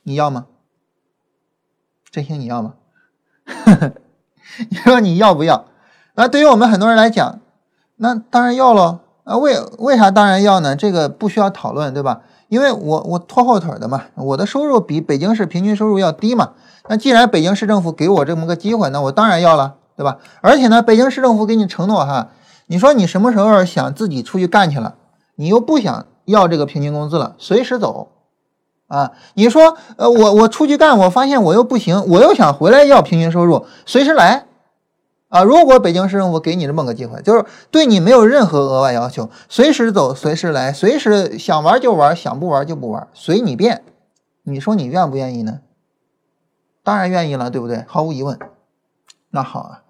[0.01, 0.47] 你要吗？
[2.09, 2.73] 振兴你要吗？
[4.69, 5.65] 你说你要不要？
[6.15, 7.39] 那对于我们很多人来讲，
[7.95, 9.37] 那当然要喽啊！
[9.37, 10.75] 为为啥当然要呢？
[10.75, 12.21] 这个不需要讨论，对吧？
[12.49, 16.51] 因为我我拖后腿的嘛，我的收入比北京市平均收入要低嘛。
[16.87, 20.19] 那既然北京市政府给我这么个机会，那我当然要了，对吧？
[20.41, 22.29] 而且呢，北京市政府给你承诺哈，
[22.67, 24.95] 你说你什么时候想自己出去干去了，
[25.35, 28.11] 你又不想要这个平均工资了，随时走
[28.93, 29.11] 啊！
[29.33, 34.45] 你说呃，我我出去干，我发现我又不行，我又想回来要平均收入，随时来。
[35.29, 43.83] 啊，如果北京市政府给你这么个机会，就是对你没有任何额外要求，随时走，随时来，随时想玩就玩，想不玩就不玩，随你便。
[44.43, 45.61] 你说你愿不愿意呢？
[46.83, 47.83] 当然愿意了，对不对？
[47.87, 48.37] 毫无疑问。
[49.31, 49.81] 那好啊，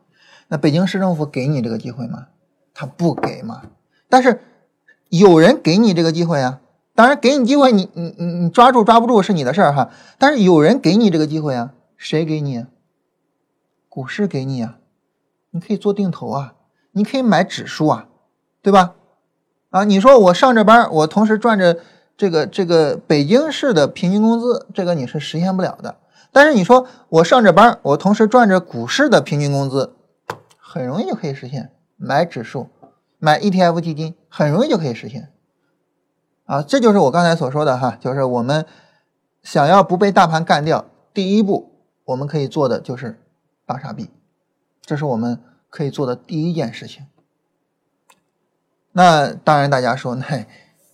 [0.47, 2.27] 那北京市政府给你这个机会吗？
[2.73, 3.63] 他不给吗。
[4.07, 4.39] 但是
[5.09, 6.61] 有人给你这个机会啊。
[6.95, 9.89] 当然给你机会，你你你你抓住抓不住是你的事儿哈。
[10.17, 12.65] 但是有人给你这个机会啊，谁给你？
[13.89, 14.77] 股市给你啊。
[15.51, 16.55] 你可以做定投啊，
[16.91, 18.07] 你可以买指数啊，
[18.61, 18.95] 对吧？
[19.69, 21.79] 啊，你说我上着班，我同时赚着
[22.15, 25.97] 这个这个北京市的平均工资，这个你是实现不了的。
[26.31, 29.95] 但是你说我上着班，我同时赚着股市的平均工资，
[30.57, 31.71] 很容易就可以实现。
[31.97, 32.69] 买指数，
[33.17, 35.32] 买 ETF 基金，很容易就可以实现。
[36.45, 38.65] 啊，这就是我刚才所说的哈，就是我们
[39.41, 41.71] 想要不被大盘干掉，第一步
[42.05, 43.19] 我们可以做的就是
[43.65, 44.09] 大傻逼。
[44.81, 47.05] 这是我们可以做的第一件事情。
[48.91, 50.45] 那当然，大家说，那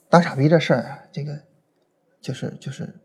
[0.10, 1.40] 当傻逼这事儿，这个
[2.22, 3.00] 就是就是，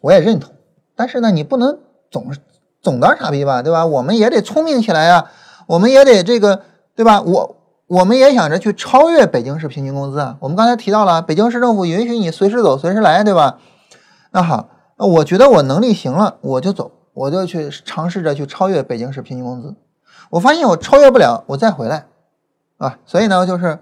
[0.00, 0.54] 我也认同。
[0.94, 2.38] 但是呢，你不能总是
[2.80, 3.84] 总当傻逼吧，对吧？
[3.84, 5.30] 我们也得聪明起来呀，
[5.66, 6.62] 我们也得这个，
[6.94, 7.20] 对吧？
[7.20, 7.63] 我
[7.94, 10.36] 我们也想着去超越北京市平均工资啊。
[10.40, 13.58] 我们刚才提到了，北京市政府允许你随时走，随时来，对吧？
[14.32, 19.76] 那好，那我觉得我能力行了，我就走，我就去尝试着去超越北京市平均工资。
[20.30, 22.06] 我发现我超越不了，我再回来，
[22.78, 23.78] 啊，所以呢，就是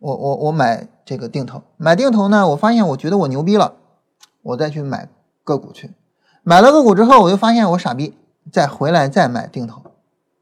[0.00, 3.72] 我我我买这个定投，买定投呢，我发现我觉得我牛逼了，
[4.42, 5.08] 我再去买
[5.42, 5.94] 个股去，
[6.42, 8.18] 买了个股之后，我就发现我傻逼，
[8.52, 9.80] 再回来再买定投，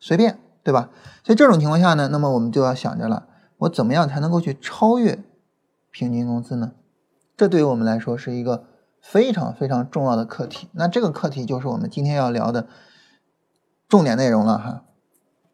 [0.00, 0.88] 随便，对吧？
[1.24, 3.26] 所以这种情况下呢，那么我们就要想着了，
[3.58, 5.24] 我怎么样才能够去超越
[5.90, 6.72] 平均工资呢？
[7.36, 8.66] 这对于我们来说是一个
[9.00, 10.68] 非常非常重要的课题。
[10.72, 12.66] 那这个课题就是我们今天要聊的
[13.88, 14.84] 重点内容了哈。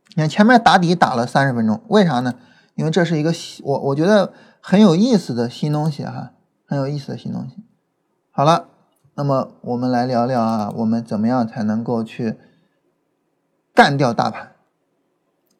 [0.08, 2.34] 你看前面打底打了三十分钟，为啥呢？
[2.74, 6.32] 因为这是一个我我觉得很有意思的新东西哈，
[6.66, 7.62] 很有意思的新东西。
[8.32, 8.68] 好了，
[9.14, 12.38] 那么我们来聊聊啊，我们怎么样才能够去
[13.72, 14.49] 干掉大盘？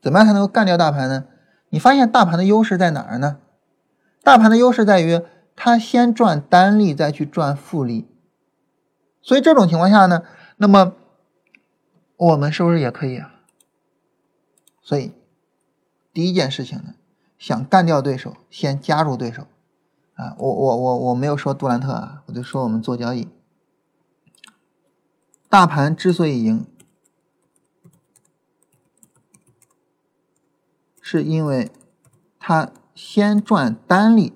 [0.01, 1.25] 怎么样才能够干掉大盘呢？
[1.69, 3.39] 你发现大盘的优势在哪儿呢？
[4.23, 5.23] 大盘的优势在于
[5.55, 8.09] 它先赚单利，再去赚复利。
[9.23, 10.23] 所以这种情况下呢，
[10.57, 10.95] 那么
[12.17, 13.35] 我们是不是也可以啊？
[14.83, 15.13] 所以，
[16.13, 16.95] 第一件事情呢，
[17.39, 19.47] 想干掉对手，先加入对手。
[20.15, 23.29] 啊，我我我我没有说杜兰特啊，我就说我们做交易，
[25.49, 26.67] 大盘之所以赢，
[31.19, 31.73] 是因为
[32.39, 34.33] 它先赚单利，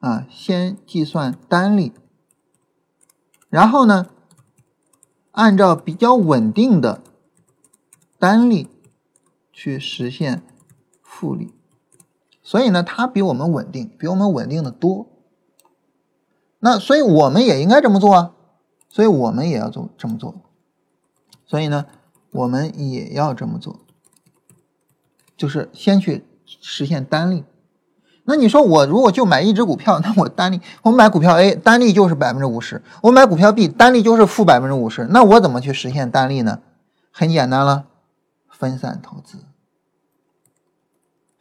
[0.00, 1.92] 啊，先计算单利，
[3.48, 4.08] 然后呢，
[5.30, 7.02] 按照比较稳定的
[8.18, 8.68] 单利。
[9.54, 10.42] 去实现
[11.02, 11.52] 复利，
[12.42, 15.06] 所以呢，它比我们稳定，比我们稳定的多。
[16.58, 18.34] 那所以我们也应该这么做啊，
[18.88, 20.34] 所以我们也要做这么做。
[21.44, 21.86] 所以呢，
[22.32, 23.78] 我们也要这么做，
[25.36, 27.44] 就是先去实现单利。
[28.24, 36.60] 那你说我如果就买一只股票，那我单利，我买股票 A 单利就是百分之五十，我买股票 B 单利就是负百分之五十，那我怎么去实现单利呢？
[37.10, 37.86] 很简单了，
[38.48, 39.38] 分散投资。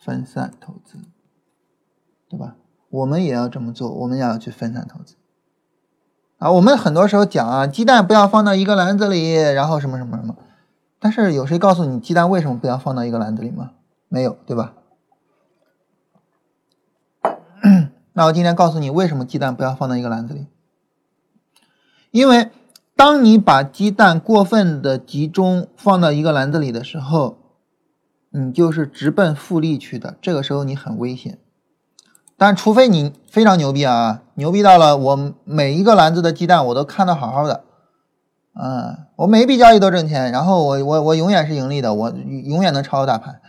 [0.03, 0.97] 分散投资，
[2.27, 2.55] 对吧？
[2.89, 5.13] 我们也要这么做，我们也要去分散投资。
[6.39, 10.35] 啊，我们很多时候讲啊，鸡蛋不要放到一个篮子里，然后什么什么什么。
[10.99, 13.73] 但是有谁告诉你鸡蛋为什么不要放到一个篮子里吗？
[14.13, 14.73] 没有，对吧？
[18.11, 20.47] 那我今天告诉你，为什么鸡蛋不要放到一个篮子里？
[22.11, 22.51] 因为
[22.97, 27.37] 当你把鸡蛋过分的集中放到一个篮子里的时候，
[28.31, 31.39] 你就是直奔复利去的，这个时候你很危险。
[32.35, 37.63] 但除非你非常牛逼啊，牛逼到了我每一个篮子的鸡蛋我都看得好好的，
[38.61, 43.39] 嗯，我每一笔交易都挣钱，然后我我我永远是盈利的，我永远能超过大盘。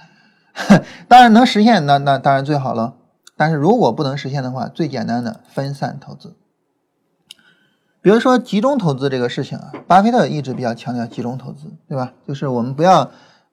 [1.08, 2.94] 当然能实现，那那当然最好了。
[3.36, 6.34] 但是如果不能实现的话，最简单的分散投资。
[8.00, 12.12] 比如说集中投资这个事情啊，巴菲特一直比较强调集中投资，对吧？
[12.26, 13.10] 就是我们不要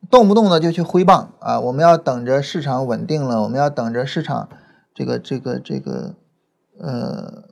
[0.10, 4.50] 动不动的就去挥棒啊，我们要等着市场稳定了，我们要等着市场
[4.94, 6.16] 这个这个这个
[6.80, 7.44] 呃，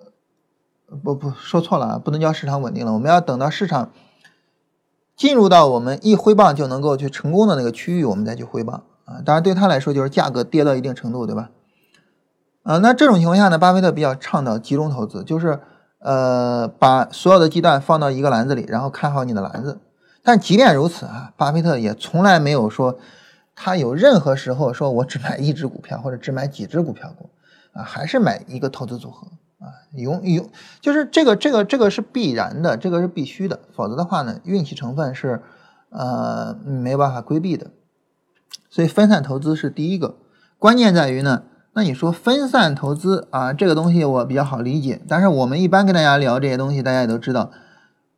[1.03, 3.91] 不不说错了啊，不能叫市场稳定了，我们要等到市场
[5.15, 9.25] 进入到我们一挥棒就能够去成功的那个区域，我们再去挥棒啊。
[9.25, 11.49] 当然对他来说就是价格跌到一定程度，对吧？
[12.61, 15.59] 啊，那这种情况下呢，巴菲特比较倡导集中投资，就是。
[15.99, 19.79] 呃，把所有的鸡蛋放到一个篮子里，然后看好你的篮子。
[20.21, 22.99] 但即便如此啊，巴菲特也从来没有说
[23.55, 27.31] 他有任何时候说我只买一只股票或者只买几只股票过
[27.73, 29.27] 啊，还是买一个投资组合
[29.59, 30.47] 啊，永永
[30.81, 35.41] 就是这个这个这个是必然的，这个是必须的，否则的话呢，运气成分是
[35.89, 37.71] 呃没办法规避的。
[38.69, 40.17] 所以分散投资是第一个，
[40.57, 41.43] 关键在于呢。
[41.73, 47.51] 那你说分散投资啊，这个东西我比较好理解，但是我们一般跟大家聊这些东西，大家也都知道，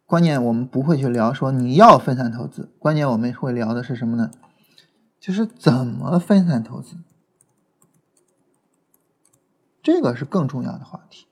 [0.06, 4.32] 关键我们不会去聊说你要分散投资，关键我们会聊的是什么呢？
[5.20, 6.96] 就是怎么分散投资，
[9.84, 11.28] 这个是更重要的话题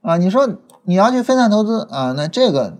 [0.00, 0.16] 啊。
[0.16, 2.78] 你说你要去分散投资啊，那这个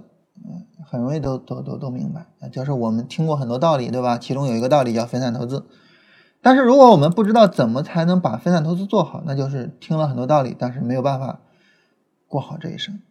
[0.97, 4.17] 很容易都都都都明白，就是我们听过很多道理，对吧？
[4.17, 5.67] 其中有一个道理叫分散投资。
[6.41, 11.41] 但是如果我们不知道怎么才能把分散投资做好，那就是听了很多道理，但是没有办法
[12.27, 13.03] 过好这一生，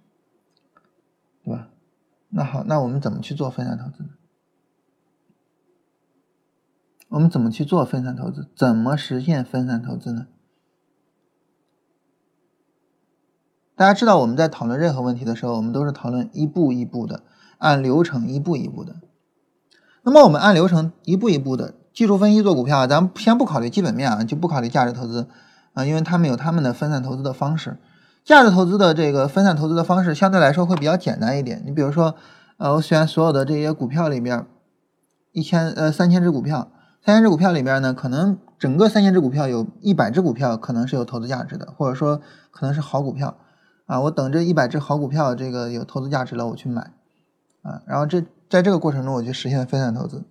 [1.44, 1.70] 对吧？
[2.30, 4.10] 那好，那我们怎么去做分散投资呢？
[7.10, 8.50] 我们怎么去做分散投资？
[8.56, 10.26] 怎么实现分散投资呢？
[13.76, 17.24] 大家知道我们在讨论任何问题的时候，我们都是讨论一步一步的，
[17.66, 18.98] 按流程一步一步的。
[20.04, 21.74] 那么我们按流程一步一步的。
[21.92, 25.28] 技术分析做股票，咱们先不考虑基本面啊，就不考虑价值投资
[25.74, 27.78] 啊，因为他们有他们的分散投资的方式。
[28.24, 31.64] 价值投资的这个分散投资的方式相对来说会比较简单一点。
[31.66, 32.16] 你比如说，
[32.58, 34.46] 呃，我选所有的这些股票里边，
[35.32, 36.70] 一千呃三千只股票，
[37.04, 42.20] 三千只股票里边呢，可能整个三千只股票有一百只股票可能是有投资价值的，或者说
[42.52, 43.38] 可能是好股票
[43.86, 44.02] 啊。
[44.02, 46.92] 我等这一百只好股票这个有投资价值了，我去买
[47.66, 50.24] 啊，然后这在这个过程中我去实现分散投资。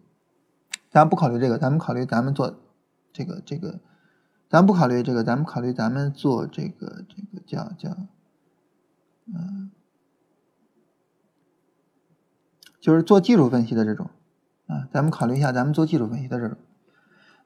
[0.90, 2.54] 咱不考虑这个，咱们考虑咱们做
[3.12, 3.80] 这个这个，
[4.48, 7.96] 咱不考虑这个，咱们考虑咱们做这个这个叫叫，
[9.26, 9.72] 嗯，
[12.80, 14.08] 就是做技术分析的这种
[14.68, 16.56] 啊，咱们考虑一下咱们做技术分析的这种。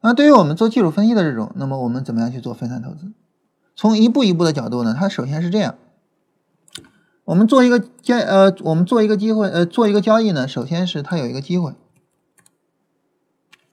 [0.03, 3.11] 那对于我们做技术分析的这种，那么我们怎么样去做分散投资？
[3.75, 5.77] 从一步一步的角度呢，它首先是这样，
[7.29, 11.75] 我们做一个交呃，我们做一个机会呃，做一个交易呢，首先是它有一个机会。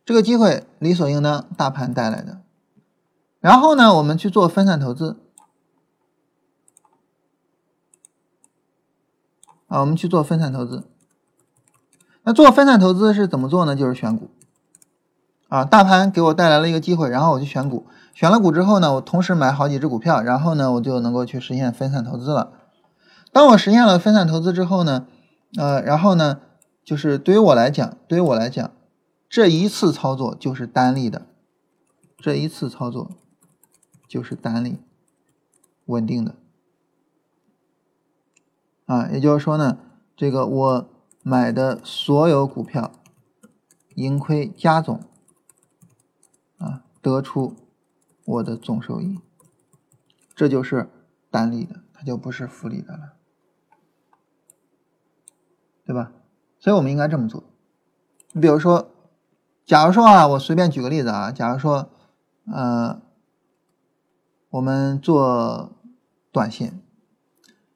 [0.03, 2.41] 这个机会理所应当，大盘带来的。
[3.39, 5.15] 然后呢，我们去做分散投资。
[9.67, 10.83] 啊，我们去做分散投资。
[12.23, 13.73] 那做分散投资是怎么做呢？
[13.73, 14.29] 就是选股。
[15.47, 17.87] 啊，大盘给我带来了一个机会，然后我去选股。
[18.13, 22.51] 选了股之后呢，我同时买好几只股票，然后呢，我就能够去实现分散投资了。
[23.35, 25.09] 当我实现了分散投资之后呢，
[25.57, 26.39] 呃，然后呢，
[26.85, 28.71] 就是对于我来讲，对于我来讲。
[29.27, 31.27] 这一次操作就是单利的，
[32.17, 33.11] 这一次操作
[34.07, 34.77] 就是单利，
[35.87, 36.35] 稳定的
[38.85, 39.79] 啊，也就是说呢，
[40.15, 40.89] 这个我
[41.21, 42.93] 买的所有股票
[43.95, 45.01] 盈亏加总
[46.57, 47.53] 啊，得出
[48.23, 49.19] 我的总收益，
[50.33, 50.89] 这就是
[51.29, 53.14] 单利的，它就不是复利的了，
[55.85, 56.11] 对吧？
[56.59, 57.43] 所以我们应该这么做，
[58.33, 58.91] 你比如说。
[59.67, 61.89] 假如说啊，我随便举个例子啊，假如说，
[62.53, 63.01] 呃，
[64.51, 65.71] 我们做
[66.31, 66.79] 短线，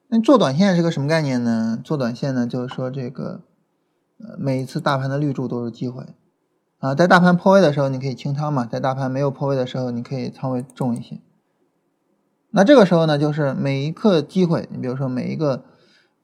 [0.06, 1.76] 那做短线是个什么概念呢？
[1.82, 3.40] 做短线呢，就是说这个，
[4.20, 6.06] 呃，每一次大盘的绿柱都是机会，
[6.78, 11.20] 啊，在大盘破位的时候你可以清仓嘛，在大盘没有破位的时候你可以仓位重一些。
[12.50, 15.64] 那这个时候呢，就是每一刻机会，你比如说每一个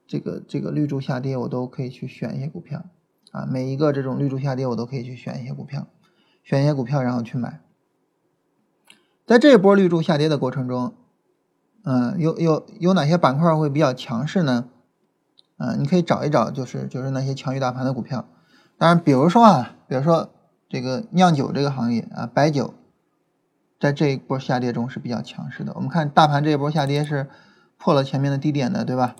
[0.07, 2.85] 这个这个绿柱下跌，我都可以去选一些股票。
[3.31, 5.87] 啊，每一个这种绿柱下跌，我都可以去选一些股票，
[6.43, 7.61] 选一些股票，然后去买。
[9.25, 10.95] 在这一波绿柱下跌的过程中，
[11.83, 14.69] 嗯，有有有哪些板块会比较强势呢？
[15.57, 18.25] 嗯，你可以找一找，就是就是那些强于大盘的股票。
[18.77, 20.29] 当然，比如说啊，比如说
[20.69, 22.73] 这个酿酒这个行业啊，白酒，
[23.77, 25.73] 在这一波下跌中是比较强势的。
[25.75, 27.27] 我们看大盘这一波下跌是
[27.77, 29.17] 破了前面的低点的，对吧？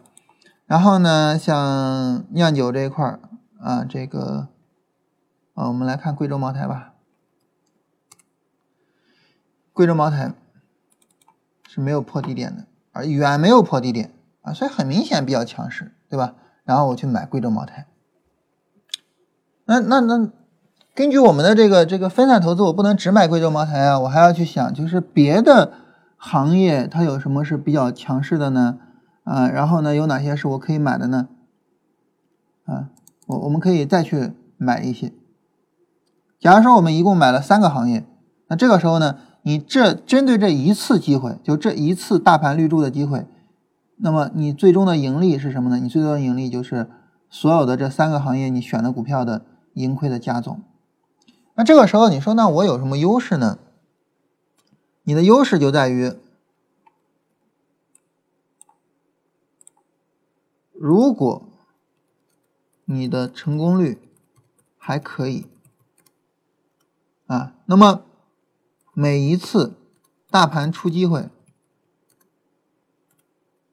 [0.68, 3.18] 然后呢，像酿酒这一块
[3.60, 4.50] 啊，这个
[5.54, 6.94] 啊，我们来看贵州茅台吧。
[9.72, 10.34] 贵州茅台
[11.70, 14.12] 是没有破低点的，而远没有破低点
[14.42, 16.36] 啊，所以很明显比较强势，对吧？
[16.66, 17.88] 然后我去买贵州茅台。
[19.64, 20.30] 那那那，
[20.94, 25.72] 根据我们的这个这个分散投资，我不能只买贵州茅台啊，我还要去想，就是别的
[26.18, 28.80] 行业它有什么是比较强势的呢？
[29.28, 31.28] 啊，然后呢，有哪些是我可以买的呢？
[32.66, 32.90] 啊，
[33.26, 35.12] 我我们可以再去买一些。
[36.40, 38.06] 假如说我们一共买了三个行业，
[38.48, 43.28] 那这个时候呢，你这针对这一次机会，就这一次大盘绿柱的机会，
[43.98, 45.78] 那么你最终的盈利是什么呢？
[45.78, 46.90] 你最终的盈利就是
[47.30, 49.44] 所有的这三个行业你选的股票的。
[49.78, 50.62] 盈亏的加总，
[51.54, 53.60] 那这个时候你说，那我有什么优势呢？
[55.04, 56.14] 你的优势就在于，
[60.80, 61.44] 如果
[62.86, 64.00] 你的成功率
[64.78, 65.48] 还可以
[67.26, 68.04] 啊，那么
[68.94, 69.74] 每一次
[70.30, 71.30] 大盘出机会，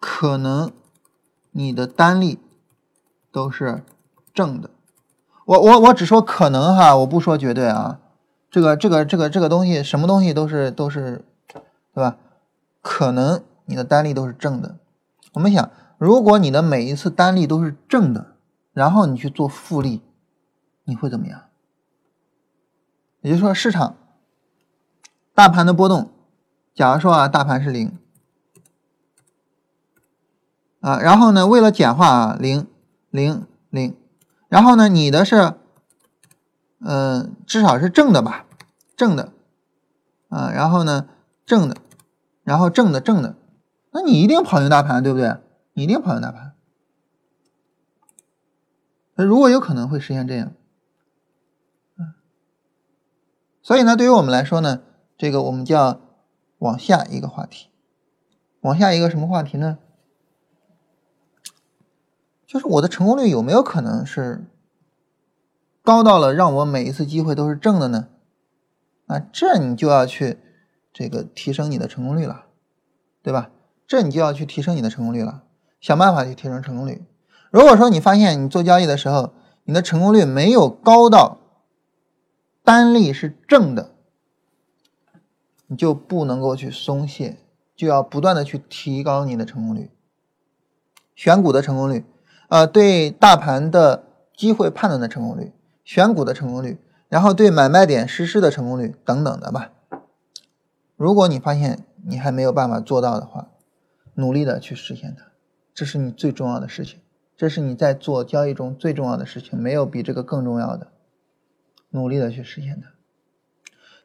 [0.00, 0.72] 可能
[1.52, 2.38] 你的单利
[3.30, 3.84] 都是
[4.32, 4.70] 正的。
[5.44, 8.00] 我我我只说可能哈，我不说绝对啊。
[8.50, 11.24] 这个这个这个这个东西，什么东西都是都是，
[11.92, 12.16] 对吧？
[12.80, 14.78] 可能你的单利都是正的。
[15.32, 15.70] 我们想，
[16.04, 18.36] 如果你的每一次单利都是正的，
[18.74, 20.02] 然后你去做复利，
[20.84, 21.44] 你会怎么样？
[23.22, 23.96] 也就是说，市场
[25.32, 26.10] 大盘的波动，
[26.74, 27.96] 假如说啊，大盘是零
[30.80, 32.66] 啊，然后呢，为了简化啊，零
[33.08, 33.96] 零零。
[34.48, 35.54] 然后呢，你的是，
[36.80, 38.44] 嗯，至少是正的吧，
[38.94, 39.32] 正的，
[40.28, 41.08] 啊，然后呢，
[41.46, 41.78] 正的，
[42.42, 43.36] 然后正的正的，
[43.92, 45.38] 那你一定跑赢大盘，对不对？
[45.74, 46.54] 你一定跑赢大盘。
[49.16, 50.52] 那如果有可能会实现这样，
[53.62, 54.82] 所以呢，对于我们来说呢，
[55.16, 56.00] 这个我们就要
[56.58, 57.68] 往下一个话题，
[58.60, 59.78] 往下一个什么话题呢？
[62.46, 64.46] 就是我的成功率有没有可能是
[65.82, 68.08] 高到了让我每一次机会都是正的呢？
[69.06, 70.38] 啊，这你就要去
[70.92, 72.46] 这个提升你的成功率了，
[73.22, 73.50] 对吧？
[73.86, 75.43] 这你就要去提升你的成功率了，
[75.84, 77.04] 想办法去提升成功率。
[77.50, 81.36] 如果说你发现你做交易的时候，你的成功率没有高到
[82.62, 83.90] 单利是正的，
[85.66, 87.36] 你就不能够去松懈，
[87.76, 89.90] 就要不断的去提高你的成功率，
[91.14, 92.06] 选股的成功率。
[92.48, 94.04] 呃，对大盘的
[94.34, 95.52] 机会判断的成功率、
[95.84, 96.78] 选股的成功率，
[97.10, 99.70] 然后对买卖点实施的成功率等等的吧。
[100.96, 103.50] 如果你发现你还没有办法做到的话，
[104.14, 105.26] 努力的去实现它，
[105.74, 107.00] 这是你最重要的事情，
[107.36, 110.86] 这是你在做交易中最重要的事情，没有比这个更重要的。
[111.90, 112.88] 努力的去实现它。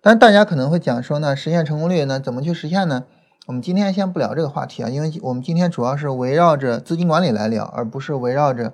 [0.01, 3.05] 但是大家可能会讲说呢，实现成功率呢，怎么去实现呢？
[3.47, 8.74] 我们今天先不聊这个话题啊，因为我们今天主要是围绕着资金管理来聊，而不是围绕着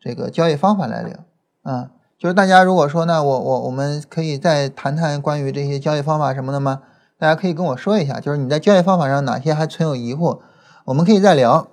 [0.00, 1.24] 这个交易方法来聊
[1.62, 1.90] 啊。
[2.18, 6.82] 就是大家如果说呢，我我我们可以再谈谈关于这些交易方法什么的吗？
[7.18, 10.38] 大家可以跟我说一下，就是你在交易方法上哪些还存有疑惑，
[10.84, 11.68] 我们可以再聊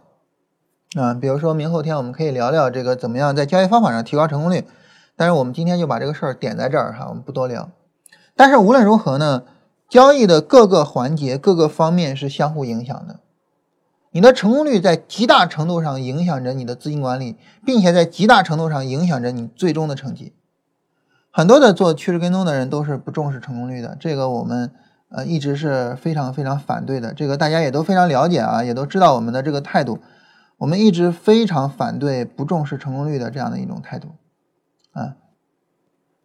[0.96, 1.14] 啊。
[1.14, 4.66] 比如说明后天我们可以聊聊这个怎么样在交易方法上提高成功率，
[5.16, 7.70] 但是我们今天就把这个事儿点在这儿哈，我们不多聊。
[8.36, 9.44] 但是无论如何呢？
[9.90, 13.22] 交易的各个环节、各个方面是相互影响的，
[14.12, 20.36] 你的成功率在极大程度上影响着你的资金管理，并且在极大程度上影响着你最终的成绩。
[21.32, 24.72] 很多的做趋势跟踪的人都是不重视成功率的，这个我们
[25.10, 27.12] 呃一直是非常非常反对的。
[27.12, 29.98] 这个大家也都非常了解啊，也都知道我们的这个态度，
[30.60, 34.10] 我们一直非常反对不重视成功率的这样的一种态度。
[34.92, 35.18] 啊，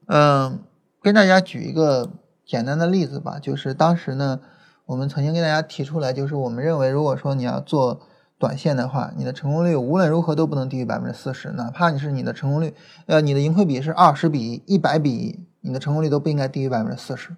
[0.06, 0.58] 嗯，
[1.00, 2.10] 跟大家举一个。
[2.46, 4.38] 简单的例子吧，就是当时呢，
[4.84, 8.02] 我们曾经跟大家提出来，就是我们认为，如果说你要做
[8.38, 12.74] 短线的话，你的成功率无论如何都不能低于百分之四十，哪怕你是你的成功率，
[13.06, 17.34] 呃，你的盈亏比是二十比一百比一，你的成功率都不应该低于百分之四十。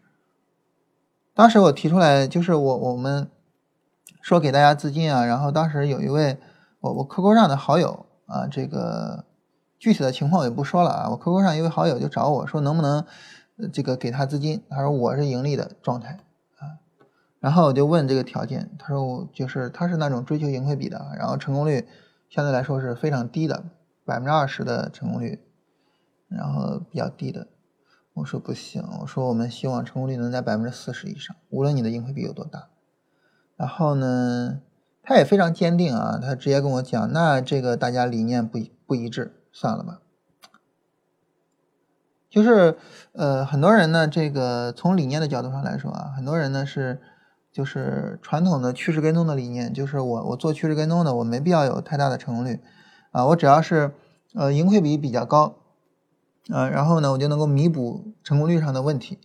[1.35, 3.29] 当时我提出来，就是我我们
[4.21, 6.37] 说给大家资金啊，然后当时有一位
[6.87, 9.25] 我我 QQ 上的好友啊，这个
[9.79, 13.05] 具体的情况我就不说了啊，我 QQ 上一位好友就找我说能不能。
[13.73, 16.21] 这个给他资金，他说我是盈利的状态
[16.59, 16.77] 啊，
[17.41, 21.89] 然后我就问这个条件，他说我就是他是那种追求盈亏比的，然后成功率
[22.29, 23.65] 相对来说是非常低的，
[24.05, 25.41] 百分之二十的成功率，
[26.29, 27.47] 然后比较低的。
[28.13, 32.69] 我说不行，我说我们希望成功率能在百分之四十以上，无论你的盈亏比有多大。
[33.57, 34.61] 然后呢，
[35.07, 40.01] 他也非常坚定啊，他直接跟我讲，那这个大家理念不不一致，算了吧。
[42.29, 42.77] 就是
[43.13, 47.01] 呃，很多人呢，这个从理念的角度上来说啊，很多人呢是
[47.53, 52.61] 就是传统的趋势跟踪的理念，就是我我做趋势跟踪的，我没必要有太大的成功率
[53.13, 53.95] 啊，我只要是
[54.35, 55.55] 呃盈亏比比较高。
[56.49, 59.19] 呃，然后呢，我就能够弥补成功率上的问题。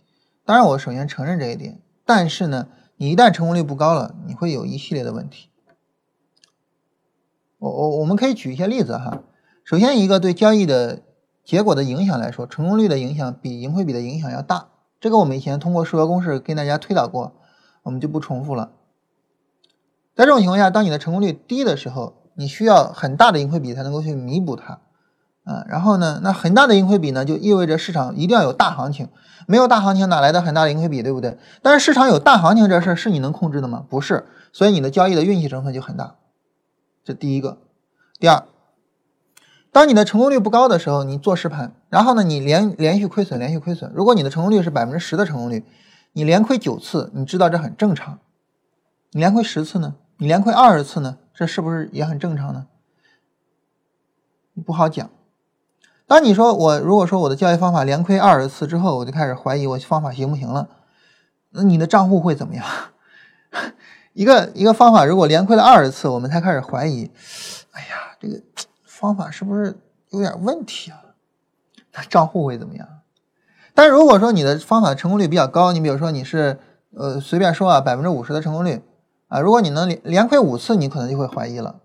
[0.44, 1.80] 当然，我首先承认这一点。
[2.04, 5.48] 但是呢，你一旦成功率不高了，你会有一系列的问题。
[7.62, 9.22] 我我我们可以举一些例子哈。
[9.64, 10.98] 首先，一个对交易的
[11.44, 14.66] 结果的影响来说，成功率的影响比盈亏比的影响要大。
[15.00, 17.34] 这个我们以前通过数学公式跟大家推导过，
[17.84, 18.72] 我们就不重复了。
[20.16, 24.80] 在这种情况下，当你的成功率低的时候，你需要很大的盈亏比才能够去弥补它。
[25.44, 29.08] 啊，然后呢，那很大的盈亏比呢，就意味着市场一定要有大行情，
[29.46, 31.38] 没有大行情哪来的很大的盈亏比，对不对？
[31.62, 33.84] 但是市场有大行情这事儿是你能控制的吗？
[33.88, 36.16] 不是，所以你的交易的运气成分就很大，
[37.04, 37.58] 这第一个。
[38.18, 38.44] 第二，
[39.72, 43.92] 当你的成功率不高的时候，你做实盘，然后呢，你连连续亏损，连续亏损。
[43.94, 45.64] 如果你的成功率是百分之十的成功率，
[46.12, 48.18] 你连亏九次，你知道这很正常。
[49.10, 49.96] 你连亏十次呢？
[50.18, 51.18] 你连亏二十次呢？
[51.34, 52.66] 这是不是也很正常呢？
[54.64, 55.10] 不好讲。
[56.06, 60.68] 当你说我如果说我的交易方法连亏二十次之后，我就开始怀疑我方法行不行了，
[61.50, 62.64] 那你的账户会怎么样？
[64.12, 67.10] 一个一个方法如果连亏了二十次，我们才开始怀疑，
[67.72, 68.40] 哎呀，这个
[68.84, 69.76] 方法是不是
[70.10, 70.98] 有点问题啊？
[71.94, 72.88] 那账户会怎么样？
[73.74, 76.58] 但如果说你的方法成功率比较高，你比如说你是
[76.94, 78.82] 呃随便说啊百分之五十的成功率
[79.28, 81.80] 啊，如果你能连连亏五次，你可能就会怀疑了。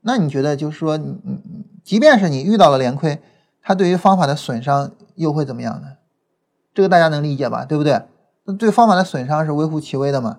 [0.00, 3.20] 那你觉得就是说你你即便是你遇到了连亏。
[3.66, 5.96] 它对于方法的损伤又会怎么样呢？
[6.74, 7.64] 这个大家能理解吧？
[7.64, 8.02] 对不对？
[8.44, 10.38] 那对方法的损伤是微乎其微的嘛。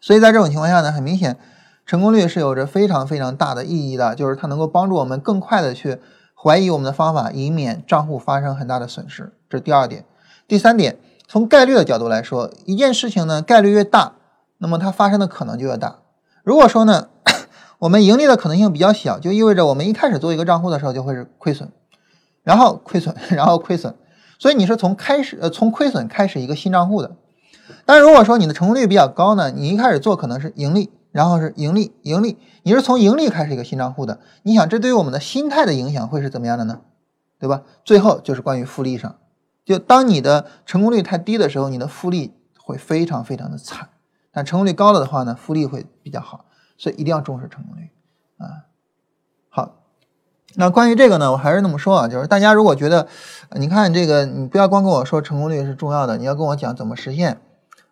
[0.00, 1.36] 所以在这种情况下呢，很明显，
[1.84, 5.98] 成功率是有着非常非常大的意义的，就是它能够帮助我们更快的去
[6.34, 9.32] 怀疑我们的方法，以免账户发生很大的损失。
[9.48, 10.04] 这是第二点。
[10.46, 14.12] 第三点，从概率的角度来说，一件事情呢，概率越大，
[14.58, 15.98] 那么它发生的可能就越大。
[16.44, 17.08] 如果说呢，
[17.80, 21.70] 我们盈利的可能性比较小，就意味着我们一开始做一个账户的时候就会是亏损。
[22.44, 23.94] 然后亏损， 然后亏损，
[24.38, 27.16] 所以你是从开始呃从亏损开始一个新账户的。
[27.84, 34.20] 但如果说你的成功率比较高呢，你一开始做可能是盈利，然后是盈利盈利，你是从盈利开始一个新账户的。
[34.42, 36.80] 你想这对于我们的心态的影响会是怎么样的呢？
[37.38, 37.62] 对吧？
[37.84, 39.16] 最后就是关于复利上，
[39.64, 43.90] 就当你的成功率太低的时候，你的复利会非常非常的惨。
[44.32, 46.46] 但成功率高了的话呢，复利会比较好，
[46.76, 47.90] 所以一定要重视成功率
[48.38, 48.66] 啊。
[49.48, 49.76] 好
[50.54, 53.06] 那关于这个呢，我还是那么说啊，就是大家如果觉得，
[53.52, 57.40] 你看这个，你不要光跟我说成功率是重要的，你要跟我讲怎么实现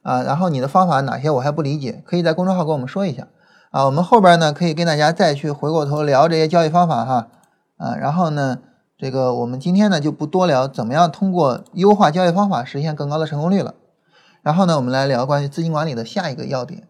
[0.07, 3.26] 啊，然后你的方法哪些我还不理解，可以在公众号跟我们说一下
[3.72, 7.28] 啊，我们后边呢可以跟大家再去回过头聊这些交易方法哈
[7.76, 8.59] 啊，然后呢，
[8.96, 13.74] 这个我们今天呢就不多聊怎么样通过优化交易方法实现更高的成功率了，
[14.42, 16.86] 然后呢，我们来聊关于资金管理的下一个要点，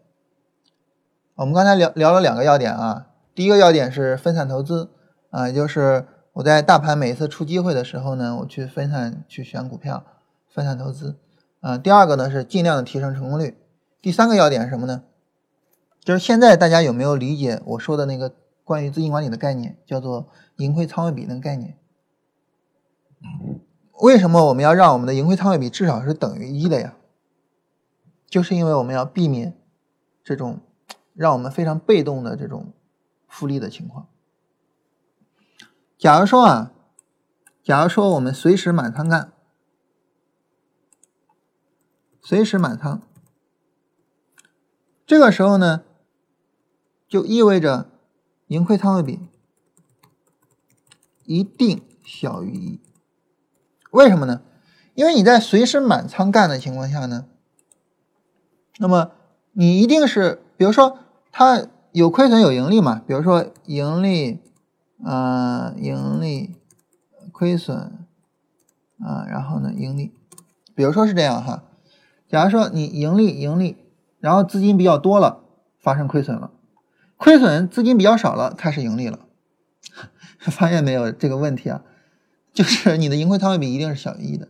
[1.37, 4.91] 我们刚才聊聊了两个要点啊，第一个要点是分散投资。
[5.29, 10.01] 啊，也就是我在大盘每一次出机会的时候呢，我去分散去选股票，
[10.47, 11.17] 分散投资。
[11.67, 13.57] 啊，第二个呢是尽量的提升成功率。
[14.01, 15.03] 第三个要点是什么呢？
[15.99, 21.77] 就是现在大家有没有理解我说的那个关于资金管理的概念，叫做盈亏仓位比那个概念？
[23.99, 26.95] 为什么我们要让我们的盈亏仓位比至少是等于一的呀？
[28.29, 29.53] 就是因为我们要避免
[30.23, 30.61] 这种
[31.13, 32.71] 让我们非常被动的这种
[33.27, 34.07] 复利的情况。
[35.97, 36.71] 假如说啊，
[37.61, 39.33] 假如说我们随时满仓干，
[42.27, 43.01] 随时满仓，
[45.05, 45.83] 这个时候呢，
[47.07, 47.89] 就意味着
[48.47, 49.17] 盈亏仓位比
[51.23, 52.81] 一定小于一。
[53.91, 54.41] 为什么呢？
[54.93, 57.27] 因为你在随时满仓干的情况下呢，
[58.79, 59.11] 那么
[59.53, 60.99] 你一定是，比如说
[61.31, 64.41] 它有亏损有盈利嘛，比如说盈利。
[65.01, 66.57] 啊，盈利、
[67.31, 68.05] 亏损
[68.99, 70.11] 啊，然后呢，盈利，
[70.75, 71.63] 比如说是这样哈。
[72.29, 73.77] 假如说你盈利、盈利，
[74.19, 75.43] 然后资金比较多了，
[75.79, 76.51] 发生亏损了；
[77.15, 79.19] 亏损资金比较少了，开始盈利了。
[80.39, 81.81] 发现没有这个问题啊？
[82.53, 84.47] 就是你的盈亏仓位比一定是小于一的，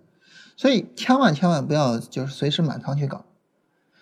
[0.56, 3.26] 所以千万千万不要就是随时满仓去搞。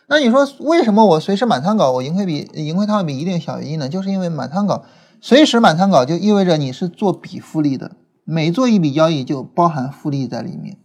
[0.07, 3.89] 那你说为什么我随时满仓搞，我盈亏比盈亏仓位比一定小于一呢？
[3.89, 4.85] 就是因为满仓搞，
[5.19, 10.77] 随时满仓搞就意味着你是做比复利的，每做一笔交易就包含复利在里面。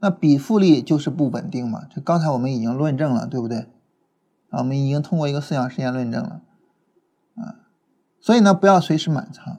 [0.00, 1.82] 那比复利就是不稳定嘛？
[1.92, 3.66] 这刚才我们已经论证了，对不对？
[4.50, 6.40] 啊，我们已经通过一个思想实验论证了，
[7.36, 7.66] 啊，
[8.20, 9.58] 所以呢，不要随时满仓，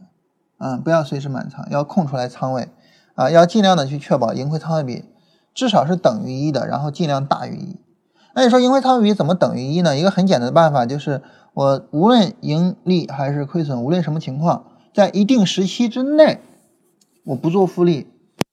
[0.58, 2.70] 啊，不要随时满仓，要空出来仓位，
[3.16, 5.06] 啊，要尽量的去确保盈亏仓位比
[5.54, 7.78] 至少是等于一的，然后尽量大于一。
[8.34, 9.98] 那你说盈亏仓位比怎么等于一呢？
[9.98, 11.22] 一个很简单的办法就是，
[11.54, 16.40] 我无论盈利还是亏损，无论什么情况，在一定时期之内，
[17.26, 18.08] 我不做复利，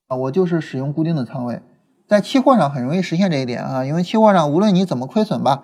[0.07, 1.61] 啊，我就是使用固定的仓位。
[2.07, 5.63] 在期货上很容易实现这一点啊，因为期货上无论你怎么亏损吧。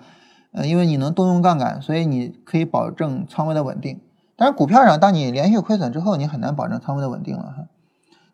[0.52, 4.00] 呃，因为你能动用杠杆，所以你可以保证仓位的稳定。
[4.36, 7.64] 但是股票上，当你连续亏损之后，你很难保证仓位的稳定了哈。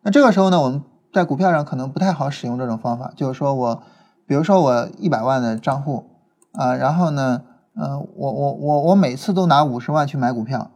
[0.03, 3.11] 那这个时候呢，我们在股票上可能不太好使用这种方法。
[3.15, 3.83] 就是说我，
[4.27, 6.05] 比如说我一百万的账户
[6.51, 7.41] 啊，然后呢，
[7.75, 10.69] 呃，我我我我每次都拿五十万去买股票，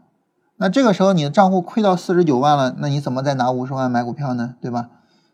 [0.58, 4.56] 那这个时候你的账户亏到四十九万了，那你怎么再拿五十万买股票呢？
[4.60, 4.90] 对吧？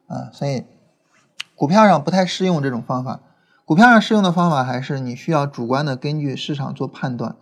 [0.08, 0.66] 啊，所以
[1.62, 3.20] 股票上不太适用这种方法。
[3.66, 7.36] 股票上适用的方法还是你需要主观的根据市场做判断。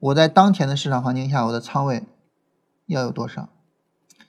[0.00, 2.02] 我在当前的市场环境下，我的仓位
[2.86, 3.48] 要有多少？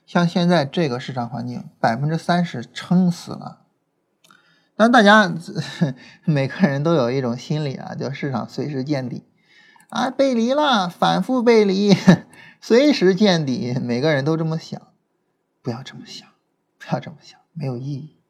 [0.06, 3.62] 像现在这个市场环境，百分之三十撑死了。
[4.76, 5.34] 但大家
[6.24, 9.24] 每个人都有一种心理啊，叫市场随时见底
[9.88, 11.92] 啊，背离了，反复背离，
[12.62, 13.76] 随时见底。
[13.82, 14.80] 每个人都这么想，
[15.60, 16.28] 不要这么想，
[16.78, 18.21] 不要这么想，没有意义，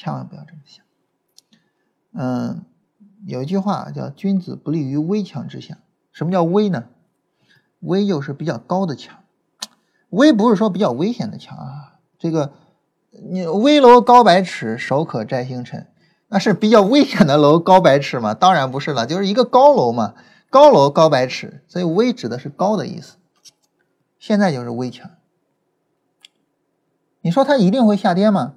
[0.00, 0.82] 千万不要这么想。
[2.14, 2.64] 嗯，
[3.26, 5.76] 有一句话叫“君子不立于危墙之下”。
[6.10, 6.86] 什么叫危呢？
[7.80, 9.18] 危就是比较高的墙，
[10.08, 11.98] 危不是说比较危险的墙啊。
[12.18, 12.54] 这个
[13.10, 15.86] 你危楼高百尺，手可摘星辰，
[16.28, 18.32] 那是比较危险的楼高百尺吗？
[18.32, 20.14] 当然不是了，就是一个高楼嘛，
[20.48, 23.18] 高楼高百尺，所以危指的是高的意思。
[24.18, 25.10] 现在就是危墙，
[27.20, 28.54] 你说它一定会下跌吗？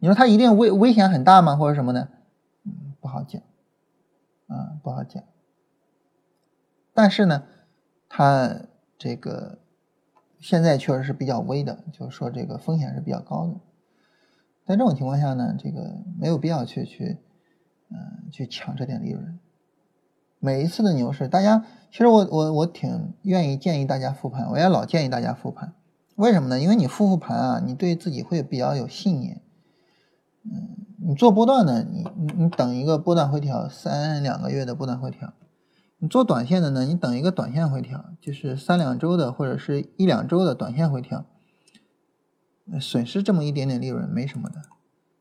[0.00, 1.54] 你说它一定危危险很大吗？
[1.56, 2.08] 或者什么的？
[3.00, 3.40] 不好讲，
[4.48, 5.22] 啊，不好讲。
[6.92, 7.44] 但是呢，
[8.08, 8.62] 它
[8.98, 9.58] 这个
[10.38, 13.54] 现在确实是比较危的，就是说这个风险是比较高的。
[14.66, 17.18] 在这种情况下呢，这个没有必要去去，
[17.90, 19.38] 嗯，去抢这点利润。
[20.38, 25.74] 每一次的牛市，大家其实我我我挺愿意建议大家复盘，我也老建议大家复盘。
[26.16, 26.60] 为什么呢？
[26.60, 29.40] 因为你复复盘啊，你对自己会比较有信念，
[30.44, 30.76] 嗯。
[31.02, 35.30] 你做波段的，你你你等一个波段回调，三两个月的波段回调；
[35.98, 41.24] 你做短线的呢，你等一个短线回调，就是三两周的或者是一两周的短线回调，
[42.78, 44.56] 损失这么一点点利润没什么的。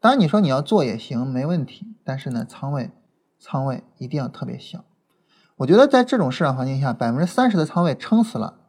[0.01, 2.91] 当然你说你要做也行，没问题，但是呢，仓位
[3.39, 4.83] 仓位一定要特别小。
[5.57, 8.59] 我觉得在这种市场环境下，百分之三十的仓位撑死了。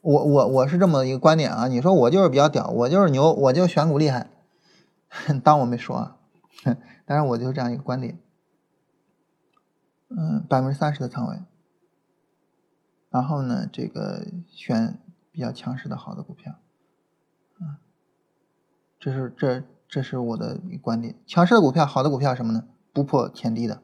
[0.00, 4.30] 我我我是这么一个观点啊，你说我就是比较屌，我就是牛，我就选股厉害，
[5.42, 6.16] 当我没说啊。
[7.06, 8.18] 当然，我就是这样一个观点。
[10.08, 11.40] 嗯，百分之三十的仓位，
[13.10, 14.98] 然后呢，这个选
[15.30, 16.58] 比较强势的好的股票，
[17.60, 17.78] 啊，
[18.98, 21.16] 这是这这是我的一个观点。
[21.26, 22.64] 强势的股票，好的股票什么呢？
[22.92, 23.82] 不破前低的，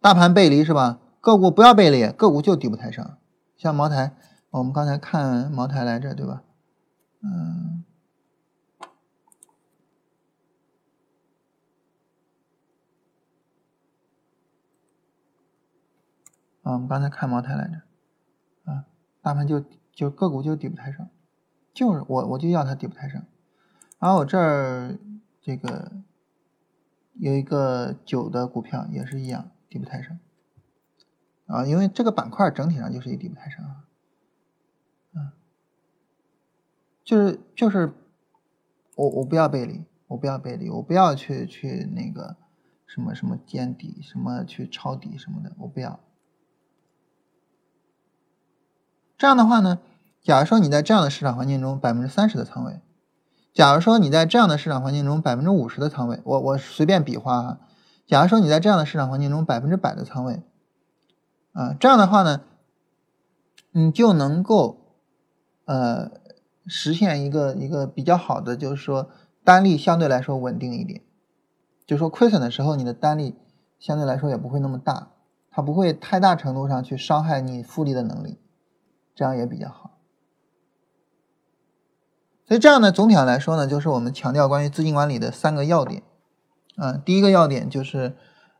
[0.00, 1.00] 大盘背离是吧？
[1.20, 3.16] 个股不要背离，个股就底部抬升。
[3.56, 4.14] 像茅台，
[4.50, 6.42] 我们刚才看茅台来着，对吧？
[7.22, 7.84] 嗯。
[16.64, 18.86] 啊，我们刚才看茅台来着，啊，
[19.20, 19.62] 大盘就
[19.92, 21.08] 就个股就底部抬升，
[21.74, 23.22] 就是我我就要它底部抬升，
[23.98, 24.98] 然后我这儿
[25.42, 25.92] 这个
[27.12, 30.18] 有一个酒的股票也是一样底部抬升，
[31.46, 33.84] 啊，因为这个板块整体上就是一底部抬升啊，
[35.12, 35.32] 嗯，
[37.04, 37.92] 就是就是
[38.96, 42.38] 我我不要背离，我不要背离，我不要去去那个
[42.86, 46.00] 什么什么见底，什么去抄底什么的，我不要。
[49.24, 49.78] 这样的话呢，
[50.22, 52.82] 假如说你在这样的市场环境中百分之三十的仓位，
[53.54, 57.60] 假如说你在这样的市场环境中百分之五十的仓位，我我随便比划啊，
[58.06, 60.42] 假如说你在这样的市场环境中百分之百的仓位，
[61.52, 62.42] 啊，这样的话呢，
[63.72, 64.92] 你就能够
[65.64, 66.10] 呃
[66.66, 69.08] 实现一个一个比较好的，就是说
[69.42, 71.00] 单利相对来说稳定一点，
[71.86, 73.34] 就说亏损的时候你的单利
[73.78, 75.12] 相对来说也不会那么大，
[75.50, 78.38] 它不会太大程度上去伤害你复利的能力。
[79.14, 79.98] 这样也比较好，
[82.48, 86.02] 所以这样呢，总体上来说呢，就是我们强调关于资金管理的三个要点。
[86.76, 88.16] 啊，第一个要点就是，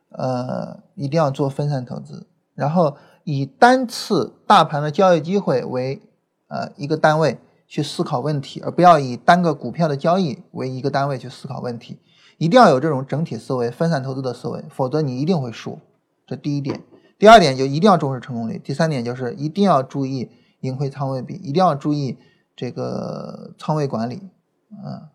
[0.09, 2.95] 呃，一定要做分散投资，然后
[3.25, 6.01] 以单次大盘的交易机会为
[6.47, 7.37] 呃一个单位
[7.67, 11.99] 去思考问题，而不要以单个股票的交易为一个单位去思考问题。
[12.37, 15.79] 一定要有这种整体思维、分散投资的思维，否则你一定会输。
[16.25, 16.81] 这第一点。
[17.17, 18.57] 第二点就一定要重视成功率。
[18.59, 20.29] 第三点就是一定要注意
[20.65, 22.17] 盈亏仓位比，一定要注意
[22.55, 24.29] 这个仓位管理。
[24.71, 25.07] 嗯，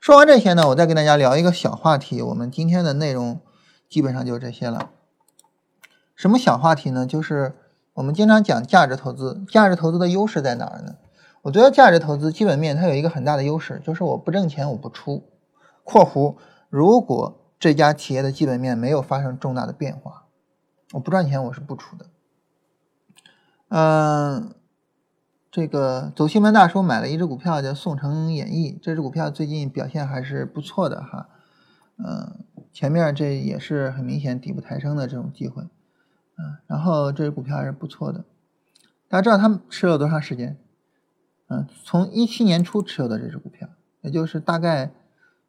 [0.00, 2.20] 说完这些呢，我再跟大家聊一个小话题。
[2.20, 3.40] 我们今天的内容
[3.88, 4.90] 基本上就这些了。
[6.14, 7.06] 什么小话题呢？
[7.06, 7.56] 就是
[7.94, 10.96] 我们经常讲价值投资，价值投资的优势在哪儿呢？
[11.42, 15.24] 我觉得价值投资基本面它有一个很大的优势，就是我不挣钱我不出。
[15.82, 16.36] 括弧，
[16.68, 20.26] 如果这家企业的基本面没有发生重大的变化，
[20.92, 22.06] 我不赚钱我是不出的。
[23.74, 24.54] 嗯，
[25.50, 31.30] 这个走新闻大叔买了一只股票叫宋城演艺，这只股票最近表现还是不错的哈。
[31.96, 35.62] 嗯，前面这也是很明显底部抬升的这种机会。
[35.62, 38.26] 嗯，然后这只股票还是不错的。
[39.08, 40.58] 大家知道他们持有多长时间？
[41.46, 43.70] 嗯，从一七年初持有的这只股票，
[44.02, 44.92] 也就是大概。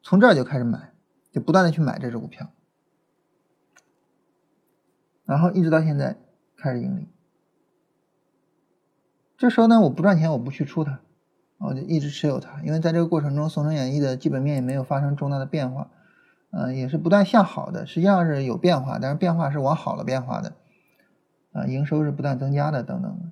[0.02, 0.92] 从这儿就开始买，
[1.32, 2.50] 就不断的去买这只股票，
[5.26, 6.18] 然后一直到现在
[6.58, 7.08] 开始盈利。
[9.44, 11.02] 这时候呢，我不赚钱，我不去出它，
[11.58, 15.92] 我就一直持有它，因为在这个过程中，宋城演艺的基本面也没有发生重大的变化，
[16.52, 20.54] 呃，也是不断向好的，实际上是有变化，但是变化是往好了变化的，
[21.52, 23.32] 啊，营收是不断增加的，等等的，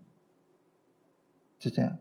[1.57, 1.95] 就这样。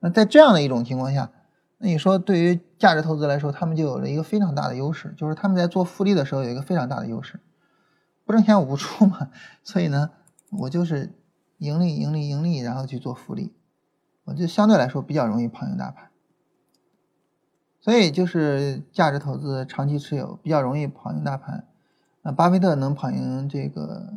[0.00, 1.30] 那在这样的一种情况下。
[1.78, 7.38] 那你说，对于价值投资来说，他们就有了一个非常大的优势，就是他们在做复利的时候有一个非常大的优势，
[8.24, 9.30] 不挣钱我不出嘛，
[9.62, 10.10] 所以呢，
[10.50, 11.14] 我就是
[11.60, 13.52] 盈利、盈利、盈利，然后去做复利，
[14.24, 16.10] 我就相对来说比较容易跑赢大盘，
[17.80, 21.68] 所以就是价值投资长期持有比较容易跑赢大盘。
[22.22, 24.14] 那巴菲特能跑赢这个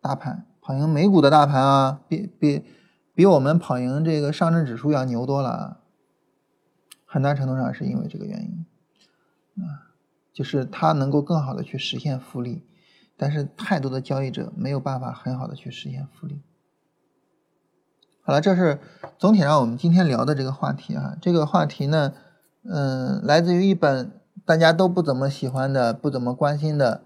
[0.00, 2.64] 大盘，跑赢美股的大盘啊，比比
[3.14, 5.78] 比我们跑赢这个上证指数要牛多了。
[7.04, 8.66] 很大程度上是因为这个原因，
[9.62, 9.94] 啊，
[10.32, 12.64] 就是它能够更好的去实现复利，
[13.16, 16.40] 但是太多的交易者没有办法很好的去实现复利。
[18.24, 18.78] 好了，这是
[19.18, 22.12] 总体上我们今天聊的这个话题啊，这个话题呢，
[22.62, 24.12] 嗯，来自于一本
[24.44, 27.02] 大家都不怎么喜欢的、不怎么关心的，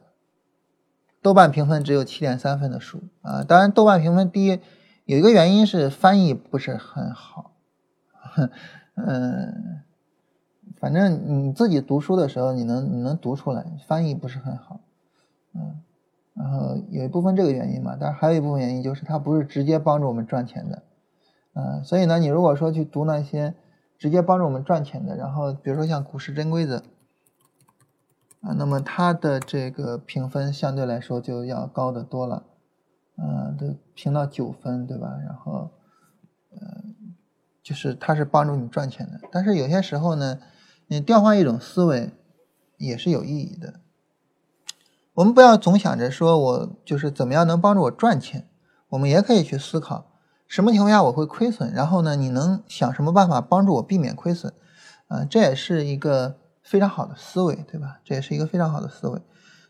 [1.22, 3.42] 豆瓣评分只有七点三分的书啊。
[3.42, 4.60] 当然，豆瓣评分低
[5.06, 7.52] 有一个原因是翻译不是很好，
[8.20, 8.50] 哼
[8.96, 9.82] 嗯。
[10.78, 14.80] 反正你自己读书的时候，你能你能读出来，翻译不是很好，
[15.54, 15.80] 嗯，
[16.34, 20.82] 然后有一部分这个原因嘛，但是还有一部分原因就是它不是直接帮助我们赚钱的，
[21.56, 23.54] 嗯，所以呢，你如果说去读那些
[23.98, 26.78] 直接帮助我们赚钱的，然后比如说像《股市真规则》，
[28.42, 32.44] 啊，那么它的这个评分相对来说就要高得多了，
[33.16, 35.16] 嗯，都评到九分，对吧？
[35.24, 35.70] 然后，
[36.50, 36.84] 呃，
[37.62, 40.38] 就是它是帮助你赚钱的，但是有些时候呢。
[40.88, 42.12] 你调换一种思维
[42.76, 43.80] 也是有意义的。
[45.14, 48.46] 我们不要总想着说我就是怎么样能帮助我赚钱，
[48.90, 50.15] 我们也可以去思考
[50.46, 54.52] 什么情况下我会亏损，然后呢，你能想什么办法帮助我避免亏损？
[55.08, 58.00] 啊，这也是一个非常好的思维，对吧？
[58.04, 59.20] 这也是一个非常好的思维。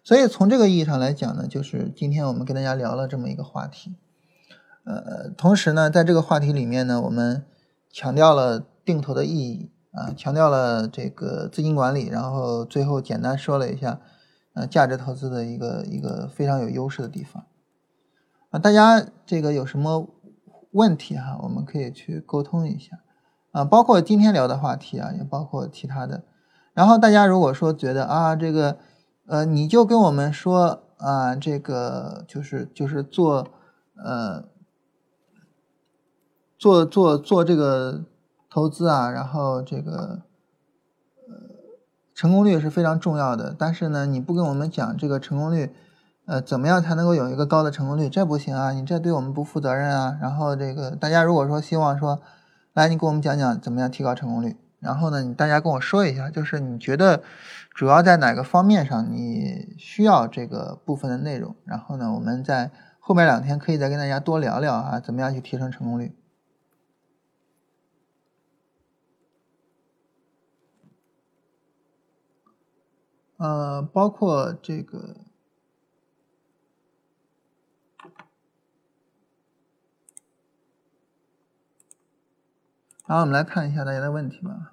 [0.04, 3.96] 所以从这个意义上来讲呢，就是今天我们跟大家聊了这么一个话题。
[4.84, 7.44] 呃，同时呢，在这个话题里面呢，我们
[7.90, 9.70] 强调了定投的意义。
[9.92, 13.98] 啊，强调了这个资金管理，然后最后简单说了一下，
[14.52, 17.46] 呃，价值投资的一个一个非常有优势的地方。
[18.50, 20.06] 啊，大家这个有什么
[20.76, 22.98] 问题哈，我们可以去沟通一下。
[23.50, 26.22] 啊，包括今天聊的话题啊，也包括其他的。
[26.72, 28.78] 然后大家如果说觉得啊，这个，
[29.26, 33.48] 呃，你就跟我们说啊，这个就是就是做，
[33.96, 34.44] 呃，
[36.58, 38.04] 做做做这个。
[38.48, 40.22] 投资啊，然后这个
[41.28, 41.34] 呃
[42.14, 45.74] 成功率是非常重要的，但是呢，你不跟我们讲这个成功率，
[46.26, 48.08] 呃，怎么样才能够有一个高的成功率？
[48.08, 50.18] 这不行啊，你这对我们不负责任啊。
[50.20, 52.20] 然后这个大家如果说希望说，
[52.72, 57.22] 来你给我们讲讲怎么样提高成功率，然后呢，你大家跟我说一下，就是你觉得
[57.72, 66.12] 主要在哪个方面上你需要这个部分的内容，然后呢，我们在后面两天可以再跟大家多聊聊啊，怎么样去提升成功率。
[73.36, 75.14] 呃，包括这个，
[83.07, 84.72] 然后我们来看一下大家的问题吧。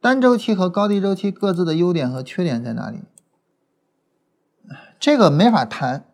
[0.00, 3.02] 单周期和高低周期各自的优点和缺点在哪里？
[4.98, 6.08] 这个没法谈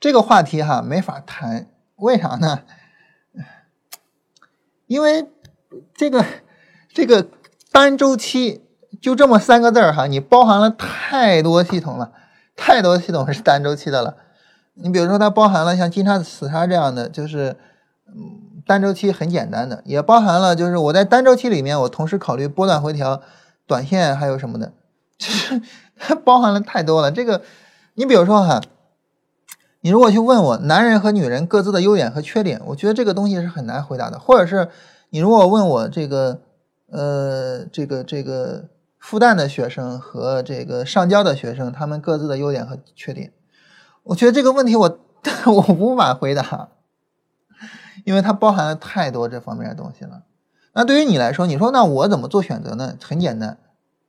[0.00, 2.64] 这个话题哈没法谈为啥呢？
[4.86, 5.30] 因为
[5.94, 6.24] 这个
[6.88, 7.30] 这个
[7.70, 8.64] 单周期
[9.02, 12.12] 就这么三个字儿哈，你包含了太多系统了，
[12.56, 14.16] 太多系统是单周期的了。
[14.74, 17.56] 你比如说，它包含了像金叉死叉这样的，就是
[18.06, 18.38] 嗯。
[18.64, 23.20] 单周期很简单的，也包含了就是我在单周期里面，我同时考虑波段回调、
[23.66, 24.72] 短线还有什么的，
[25.18, 25.60] 就是
[25.98, 27.10] 它包含了太多了。
[27.10, 27.42] 这个，
[27.94, 28.60] 你比如说哈，
[29.80, 34.20] 你如果去问我男人和女人各自的优点和缺点，我觉得这个东西是很难回答的。
[34.20, 34.68] 或者是
[35.10, 36.42] 你如果问我这个
[36.92, 38.66] 呃这个这个
[39.02, 43.32] 复旦的学生和这个上交的学生他们各自的优点和缺点，
[44.04, 44.98] 我觉得这个问题我
[45.46, 46.68] 我无法回答。
[48.04, 50.22] 因为它包含了太多这方面的东西了。
[50.72, 52.96] 那对于你来说，你说那我怎么做选择呢？
[53.02, 53.58] 很简单，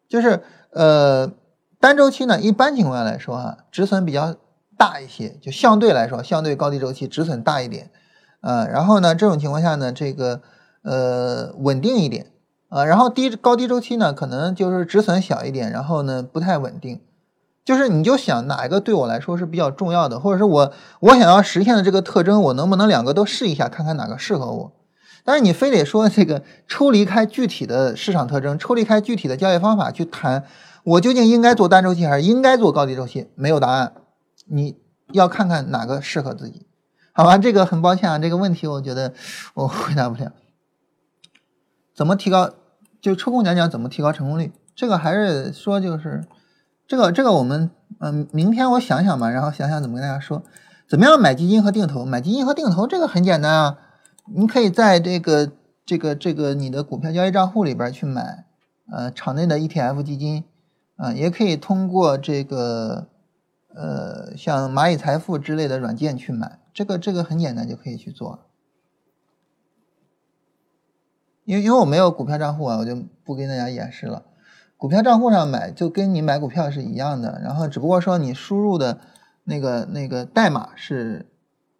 [0.08, 0.42] 就是
[0.72, 1.32] 呃
[1.80, 4.36] 单周期呢，一般情况下来说哈，止损比较
[4.78, 7.92] 大一些，就相对来说，相对高低周期止损大一点，
[8.42, 10.42] 呃，然后呢这种情况下呢，这个
[10.82, 12.32] 呃稳定一点，
[12.74, 17.00] 啊，然后低高低周期呢，可能就是止损小一点，然后呢不太稳定。
[17.64, 24.72] 就是你就想哪一个对我来说是比较重要的，或者是我我想要实现的这个特征，我能不能两个都试一下，看看哪个适合我？
[25.24, 30.44] 但是你非得说这个抽离开具体的市场特征，抽离开具体的交易方法去谈，
[30.84, 33.30] 我究竟应该做单周期还是应该做高低周期？
[33.36, 33.94] 没有答案，
[34.48, 34.76] 你
[35.12, 36.66] 要看看哪个适合自己，
[37.14, 37.38] 好吧？
[37.38, 39.14] 这个很抱歉啊，这个问题我觉得
[39.54, 40.32] 我回答不了。
[41.96, 42.50] 怎么提高？
[43.04, 44.52] 就抽空讲讲怎么提高成功率？
[44.74, 46.24] 这个还是说就是。
[46.86, 50.44] 这个这个我们嗯，明天我想想吧，然后想想怎么跟大家说，
[50.88, 52.04] 怎么样买基金和定投？
[52.04, 53.78] 买基金和定投这个很简单啊，
[54.36, 55.50] 你可以在这个
[55.86, 58.46] 这个这个你的股票交易账户里边去买，
[58.92, 60.44] 呃，场内的 ETF 基金，
[60.98, 63.08] 啊，也可以通过这个
[63.74, 68.40] 呃像蚂蚁财富之类的软件去买，这个这个很简单就可以去做。
[71.46, 74.26] 因为因为我没有股票账户啊，我就不跟大家演示了。
[74.78, 79.00] 股票账户上买就跟你买股票是一样的，然后只不过说你输入的
[79.46, 81.32] 那个那个代码是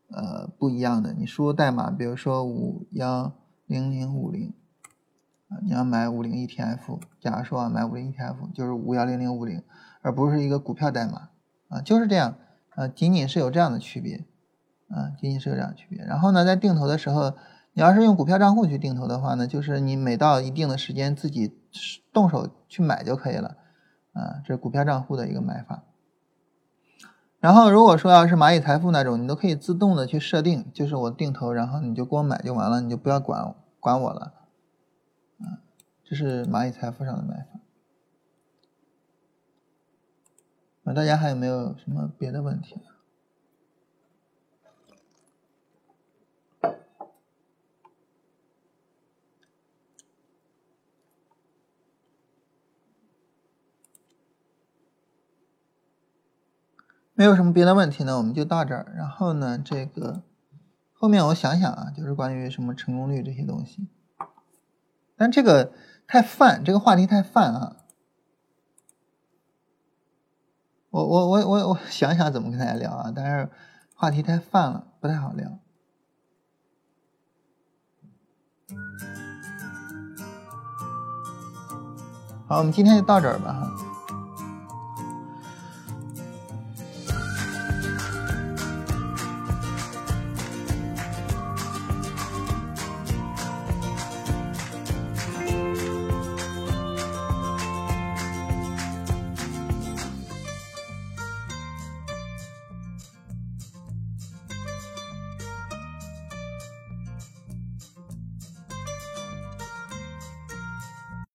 [0.10, 1.14] 呃不一样的。
[1.14, 3.34] 你输入代码，比如说五幺
[3.66, 4.54] 零零五零
[5.50, 9.62] 啊，你要买五零 ETF，假如说啊买五零 ETF 就是五幺零零五零，
[10.02, 11.30] 而不是一个股票代码
[11.68, 12.36] 啊，就是这样
[12.70, 14.24] 啊，仅仅是有这样的区别
[14.88, 16.04] 啊，仅仅是有这样区别。
[16.06, 17.34] 然后呢，在定投的时候，
[17.74, 21.60] 你要是用股票账户去定投的话呢，就是你每到一定的时间自己。
[22.12, 23.58] 动手去买就可以了，
[24.12, 25.84] 啊，这是股票账户的一个买法。
[27.40, 34.34] 然后如果说要是蚂蚁财富那种，你都可以自动的去设定，就是我定投，然后你就给我买就完了，你就不要管管我了，
[35.40, 35.66] 啊，
[36.04, 37.60] 这是蚂蚁财富上的买法。
[40.84, 42.80] 那，大家还有没有什么别的问题？
[57.16, 58.94] 没有什么别的问题呢，我们就到这儿。
[58.98, 60.24] 然后呢，这个
[60.94, 63.88] 后面我想想啊，就是关于什么成功率这些东西。
[65.16, 65.72] 但这个
[66.08, 67.78] 太泛，这个话题太泛啊。
[70.90, 73.50] 我我我我我想想怎么跟大家聊啊，但是
[73.96, 75.60] 话题太泛了，不太好聊。
[82.48, 83.93] 好，我们今天就到这儿吧哈。